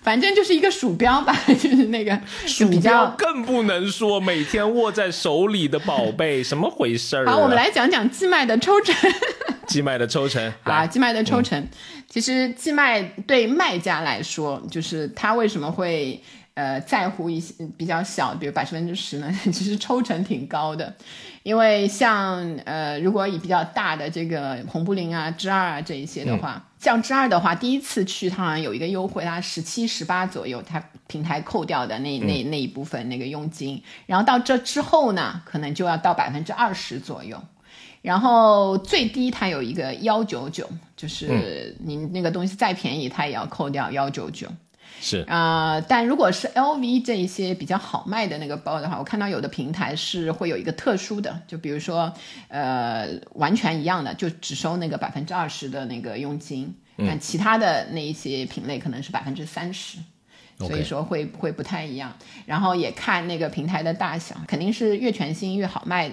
[0.00, 7.26] 反正就是一个鼠标吧， 就是那个鼠标更不能说每天握在手里的宝贝，什么回事儿？
[7.26, 8.94] 好，我们来讲讲寄卖的抽成。
[9.68, 11.62] 寄卖的抽成啊，寄卖的抽成，
[12.08, 16.22] 其实寄卖对卖家来说，就是他为什么会
[16.54, 19.34] 呃在乎一些比较小，比如百分之十呢？
[19.44, 20.94] 其实抽成挺高的。
[21.44, 37.38] 因为像呃，如果以比较大的这个红布林啊、之二啊这一些的话，像之二的话，第一次去它好像有一个优惠，它十七、十八左右，它平台扣掉的那那那一部分那个佣金，然后到这之后呢，可能就要到百分之二十左右，
[38.00, 40.66] 然后最低它有一个幺九九，
[40.96, 44.48] 就是你那个东西再便宜，它也要扣掉幺九九。
[45.04, 52.10] 是啊，但如果是 LV 这一些比较好卖的那个包的话，我看到有的平台是会有一个特殊的，就比如说，
[52.48, 59.98] 呃，完全一样的，就只收那个百分之二十的那个佣金，但其他的那一些品类可能是百分之三十。
[60.56, 62.16] 所以说会会不太一样。
[62.46, 66.08] 然后也看那个平台的大小，肯定是越全新越好卖。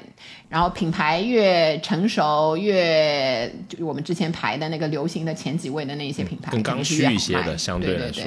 [0.49, 8.23] 然后品牌越成熟，越就我们之前排的那个流行的前几位的那些品牌，更刚需一些的，相对来说，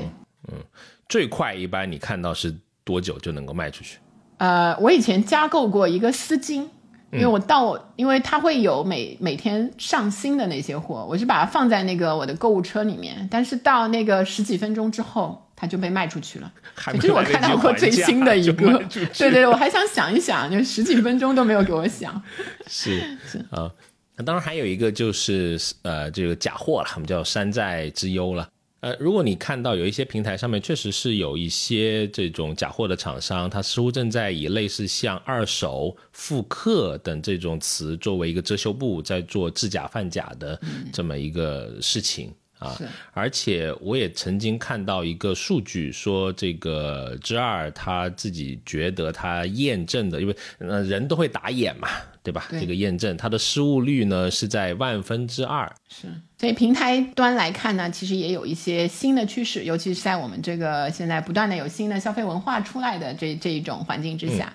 [0.55, 0.65] 嗯，
[1.09, 2.55] 最快一般你看到是
[2.85, 3.99] 多久就能够卖出去？
[4.39, 6.69] 呃，我以前加购过一个丝巾。
[7.13, 16.53] 因为我到，因为它会有每每天上新的那些货，我就把它放在那个我的购物车里面，但是到那个十几分钟之后，它就被卖出去了。
[16.93, 18.83] 这是我看到过最新的一个，
[19.17, 22.21] 对对，我还想想一想，就十几分钟都没有给我想。
[22.67, 22.99] 是
[23.29, 23.71] 是啊，
[24.17, 28.49] 那当然还有一个就是呃，这个假货了，我们叫山寨之忧了。
[28.85, 40.61] 呃，如果你看到有一些平台上面确实是有一些这种假货的厂商，他似乎正在以类似像二手、复刻等这种词作为一个遮羞布，在做制假贩假的
[40.93, 42.79] 这么一个事情啊。
[43.15, 51.89] 而且我也曾经看到一个数据，说这个之二他自己觉得他验证的，因为呃人都会打眼嘛，
[52.25, 52.47] 对吧？
[52.51, 55.71] 这个验证它的失误率呢是在万分之二。
[55.89, 56.09] 是。
[56.37, 64.53] 所以平台端来看呢，其实也有一些新的趋势，尤其是在我们这个现在不断的有新的消费文化出来的这这一种环境之下。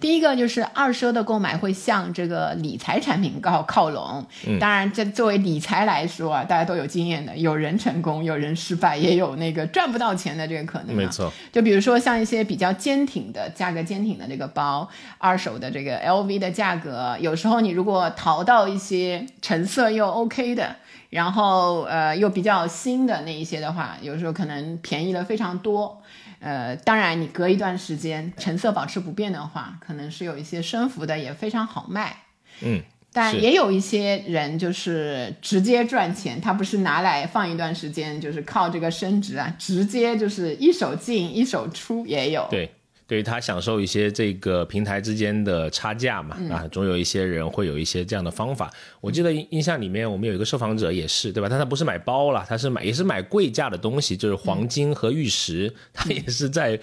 [0.00, 4.26] 第一个就是二奢的购买会向这个理财产品靠靠拢。
[4.58, 10.96] 当然，这作为理财来说啊，大家都有经验的，有人成功，有人失败，也有那个赚不到钱的这个可能。
[10.96, 11.30] 没错。
[11.52, 14.88] 就比如说像一些比较坚挺的价格坚挺的这个包，
[15.18, 20.74] 二手的这个 LV 的价格，有时候你如果淘到一些成色又 OK 的。
[21.10, 26.02] 然后呃又比较新的那一些的话，有时候可能便宜了非常多。
[26.38, 32.14] 呃，当然你隔一段时间成色保持不变的话，可能是有一些升幅的也非常好卖。
[32.60, 42.46] 嗯，但也有一些人就是直接赚钱，他不是拿来放一段时间，就是靠这个升值啊，直接就是一手进一手出也有。
[42.50, 42.70] 对。
[43.08, 48.70] 对于他享受一些这个平台之间的差价嘛，啊，总有一些人会有一些这样的方法。
[49.00, 51.48] 我记得印象里面，我们有一个受访者也是，对吧？
[51.48, 56.78] 但他不是买包了，他是买也是买贵价的东西，就是黄金和玉石，他也是在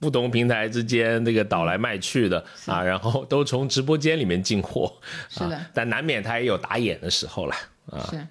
[0.00, 4.90] 不同平台之间这个倒来卖去的啊，然后都从直播间里面进货，
[5.28, 7.54] 是的，但难免他也有打眼的时候了
[7.90, 8.08] 啊。
[8.10, 8.26] 是。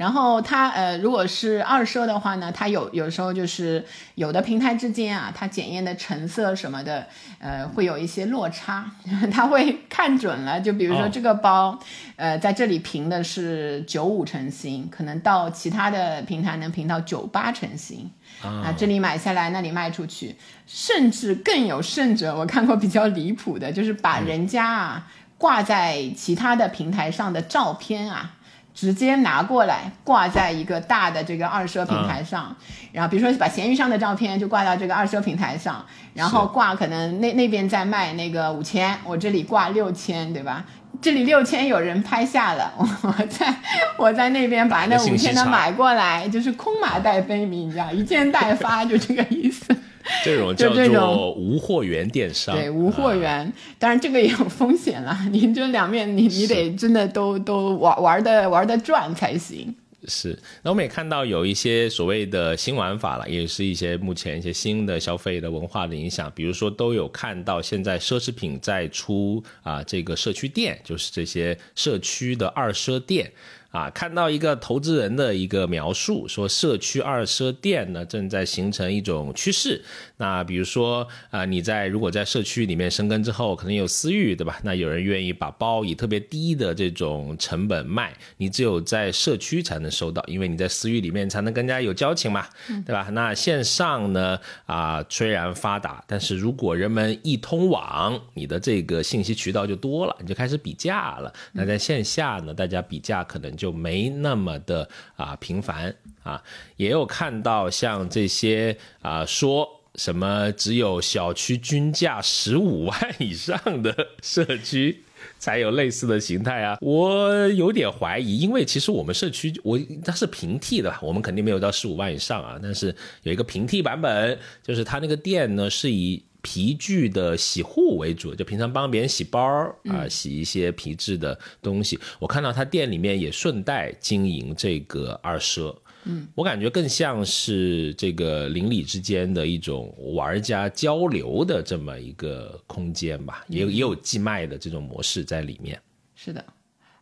[0.00, 7.06] 然后它呃，如果是二奢的话呢，它有有时候就是有的平台之间啊，它检验的成色什么的，
[7.38, 8.90] 呃，会有一些落差，
[9.30, 10.58] 它会看准了。
[10.58, 11.78] 就比如说这个包，
[12.16, 18.10] 呃，在这里评的是九五成新，可能到其他的平台能评到九八成新
[18.42, 18.72] 啊。
[18.74, 20.34] 这里买下来，那里卖出去，
[20.66, 25.06] 甚至更有甚者，我看过比较离谱的，就是把人家啊
[25.36, 28.36] 挂在其他的平台上的照片啊。
[28.74, 32.54] 直接拿过来挂在一个大的这个二奢平台上，
[32.92, 35.84] 然后比如说把闲鱼上的照片就挂到这个二奢平台上，
[36.14, 40.64] 然后挂可能那那边在卖那个五千，我这里挂六千，对吧？
[41.00, 43.54] 这里六千有人拍下了， 我在
[43.96, 49.64] 我在那边把那五千的买过来，就是空马带飞米，你知道，一件代发，就这个意思。
[50.24, 55.16] 这种叫做无货源电商，对无货源，当然这个也有风险了。
[55.30, 59.74] 你这两面，你你得真的都都玩玩的玩的转才行。
[60.08, 66.32] 是，那我们也看到有一些所谓的新玩法了，也是一些目前一些新的消费的文化的影响。
[66.34, 73.30] 比如说，都有看到现在奢侈品在出啊，这个社区店，就是这些社区的二奢店。
[73.70, 79.80] 啊，看到一个投资人的一个描述，说社区二奢店呢正在形成一种趋势。
[80.16, 84.58] 那比如说啊，你在如果在社区里面生根之后，可能有私域，对吧？
[84.64, 92.44] 那有人愿意把包以特别低的这种成本卖，你只有在社区才能收到，因为你在私域里面才能更加有交情嘛，
[92.84, 93.08] 对吧？
[93.12, 94.36] 那线上呢
[94.66, 101.32] 啊虽然发达，但是如果人们一通网，你的这个信息渠道就多了，你就开始比价了。
[101.52, 103.56] 那在线下呢，大家比价可能。
[103.60, 106.42] 就没那么的啊频繁啊，
[106.76, 115.02] 也有看到像这些啊说什么只有小区均价十五万以上的社区
[115.38, 126.24] 才有类似的形态啊，我有点怀疑，因为其实我们社区我它是平替的，我们肯定没有到十五万以上啊，但是有一个平替版本，就是它那个店呢是以。
[126.42, 129.40] 皮具的洗护为主，就平常帮别人洗包
[129.84, 131.98] 啊，洗一些皮质的东西。
[132.18, 145.80] 我看到他店里面也顺带经营这个二奢，嗯，我感觉更像是这个邻里之间的一种玩家交流的这么一个空间吧，也有也有寄卖的这种模式在里面。
[146.14, 146.44] 是的。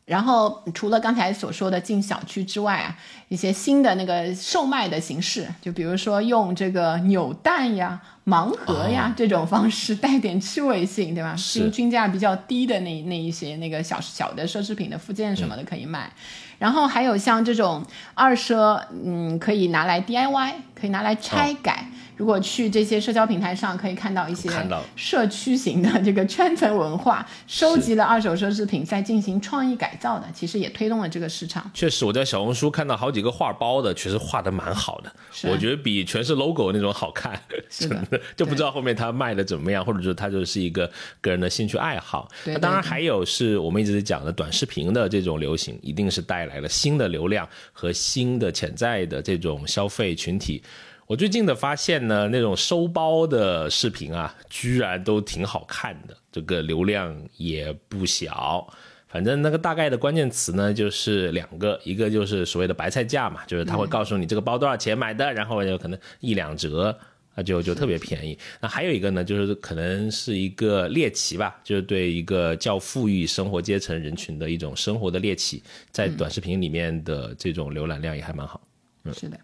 [0.08, 2.96] 然后除了刚才所说的进小区之外啊，
[3.28, 11.36] 一些新的那个售卖的形式，就比如说用这个扭蛋呀、盲盒呀、这种方式，带点趣味性，对吧？
[11.36, 16.10] 均均价比较低的那那一些那个小小的奢侈品的附件什么的可以卖。
[16.58, 21.86] 然后还有像这种二奢，嗯，可以拿来 DIY，可以拿来拆改。
[22.18, 24.50] 如果去这些社交平台上，可以看到一些
[24.96, 31.70] 社区型的这个圈层文化，收集了二手奢侈品，再进行创意改造的，其实也推动了这个市场。
[31.72, 35.12] 确实，我在小红书看到好几个画包的，确实画的蛮好的，
[35.48, 37.40] 我觉得比全是 logo 那种好看。
[37.70, 40.90] 真的，就不知道后面他卖的怎么样，或者说他就是一个
[41.20, 42.28] 个人的兴趣爱好。
[42.44, 50.60] 那当然还有是我们一直在讲的短视频的这种流行，一定是带来了新的流量和新的潜在的这种消费群体。
[51.08, 58.70] 我最近的发现呢，那种收包的视频啊，居然都挺好看的，这个流量也不小。
[59.06, 66.94] 反正那个大概的关键词呢，就是两个，一个就是所谓的白菜价嘛，就是他会告诉你这个包多少钱买的，然后有可能一两折，
[67.34, 68.38] 那就就特别便宜。
[68.60, 78.60] 那还有一个呢，就是可能是一个猎奇吧，就是对一个较富裕生活阶层人群的一种生活的猎奇，在短视频里面的这种浏览量也还蛮好。
[79.04, 79.40] 嗯，是的。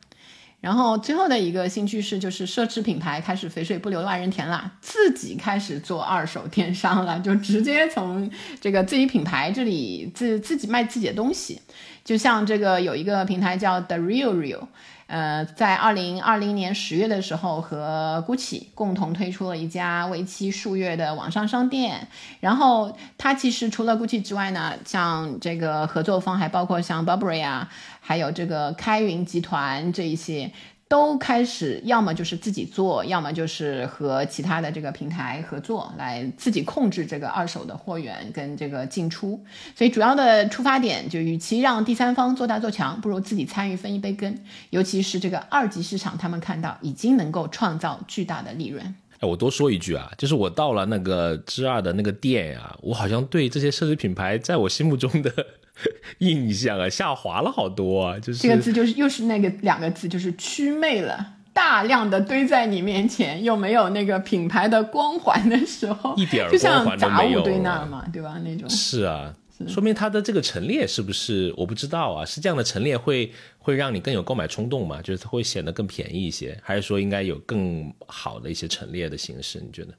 [0.65, 8.31] 然后最后的一个新趋势就是奢侈品牌开始肥水不流外人田了，自己开始做二手电商了，就直接从
[8.63, 11.61] 这个自己品牌这里自自己卖自己的东西，
[12.03, 14.67] 就像这个有一个平台叫 The Real Real。
[15.07, 22.09] 呃，在二零二零年十月的时候，和 GUCCI 共同推出了一家为期数月的网上商店。
[22.41, 27.69] 然后，它其实除了 GUCCI 之外呢，像这个合作方还包括像 Burberry 啊，
[28.01, 30.51] 还有这个开云集团这一些。
[30.87, 39.43] 都开始，要么就是自己做，要么就是和其他的这个平台合作，来自己控制这个二手的货源跟这个进出。
[39.75, 44.39] 所以主要的出发点就，与其让第三方做大做强，不如自己参与分一杯羹。
[44.71, 48.95] 尤其是这个二级市场，他们看到已经能够创造巨大的利润。
[49.25, 55.33] 哎，我多说一句啊，就是我到了那个之二的那个店呀，我好像对这些奢侈品牌在我心目中的。
[56.19, 58.19] 印象啊，下滑了好多啊！
[58.21, 61.33] 就是这个字，就是又是那个两个字，就是祛魅了。
[61.53, 68.37] 大量的堆在你面前，又没有那个品牌的光环的时候，一点就像杂物堆那儿嘛，对吧？
[68.45, 69.35] 那种是啊，
[69.69, 72.25] 说明它的这个陈列是不是我不知道啊？
[72.25, 75.01] 是这样的陈列会会让你更有购买冲动吗？
[75.03, 79.61] 就是它会显得更便宜一些，还是说应该有更好的一些陈列的形式？
[79.61, 79.95] 你觉得？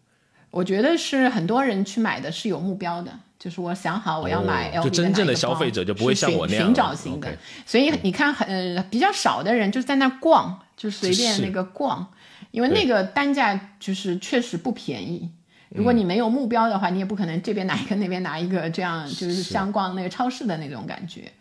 [0.51, 3.19] 我觉得是很多人去买的是有目标的。
[3.37, 12.11] 就是我想好我要买 LV 就真正的消费者就不会像我那样寻找型的，所以你看很比较少的人就在那逛，就随便那个逛，
[12.49, 15.29] 因为那个单价就是确实不便宜。
[15.75, 21.31] 如果你没有目标的话，你也不可能这边拿一个那边拿一个，这样就是像逛那个超市的那种感觉。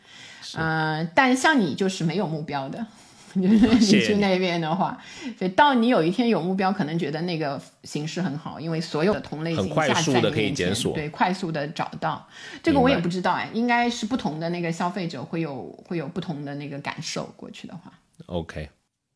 [0.57, 2.87] 嗯，但像你就是没有目标的。
[3.37, 4.97] 你去那边的话，
[5.37, 12.25] 所以到你有一天有目标，可能觉得那个形式很好，因为所有的同类型下在的可以检索，对，快速的找到。
[12.63, 17.25] 这个我也不知道哎，应该是不同的那个消费者会有会有不同的那个感受。
[17.37, 17.93] 过去的话
[18.27, 18.69] ，OK。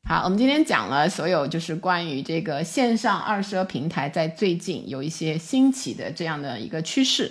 [0.04, 7.30] 好，我们今天讲了所有，就是关于这个线上二奢平台在最近有一些兴起的这样的一个趋势，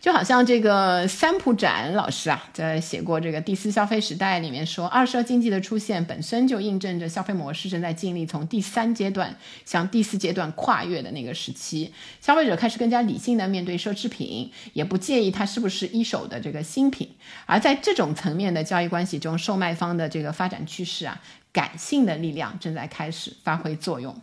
[0.00, 17.08] 就好像这个三浦展老师啊，在写过这个《第四消费时代》里面说，二奢经济的出现本身就印证着消费模式正在经历从第三阶段向第四阶段跨越的那个时期，消费者开始更加理性的面对奢侈品，也不介意它是不是一手的这个新品，
[17.46, 21.22] 而在这种层面的交易关系中，售卖方的这个发展趋势啊。
[21.56, 24.14] 感性的力量正在开始发挥作用。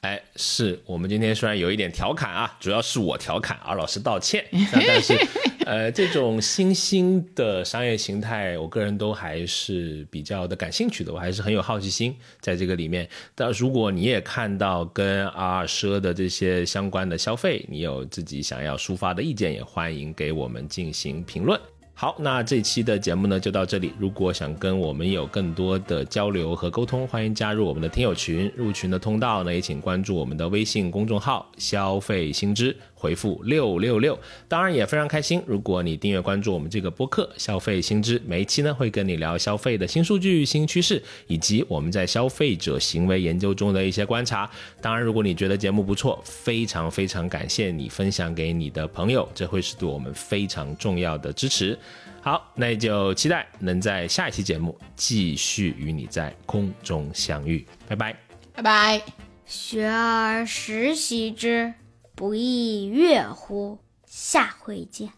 [0.00, 4.44] 哎，是我们今天虽然有一点调侃啊，主要是我调侃，而老师道歉。
[4.72, 5.16] 但是，
[5.64, 13.08] 呃，这种新兴的商业形态，我个人都还是比较的感兴趣的，我还是很有好奇心在这个里面。
[13.36, 21.58] 但如果你也看到跟二奢的这些相关的消费，你有自己想要抒发的意见，也欢迎给我们进行评论。
[21.96, 23.92] 好，那这期的节目呢就到这里。
[24.00, 28.50] 如果想跟我们有更多的交流和沟通，欢迎加入我们的听友群。
[28.56, 32.76] 入群的通道呢，也请关注我们的微信公众号“消费新知”。
[33.04, 34.18] 回复六六六，
[34.48, 35.42] 当然也非常开心。
[35.46, 44.50] 如果你订阅关注我们这个播客《消费新知》，每一期呢会跟你聊消费的新数据、新趋势，以及我们在消费者行为研究中的一些观察。
[44.80, 51.78] 当然，如果你觉得节目不错，非常非常感谢你分享给你的朋友，这会是对我们非常重要的支持。
[52.22, 57.66] 好，那就期待能在下一期节目继续与你在空中相遇。
[57.86, 58.16] 拜拜，
[58.54, 59.02] 拜拜。
[59.44, 61.83] 学而时习之。
[62.14, 63.78] 不亦乐乎？
[64.06, 65.14] 下回见。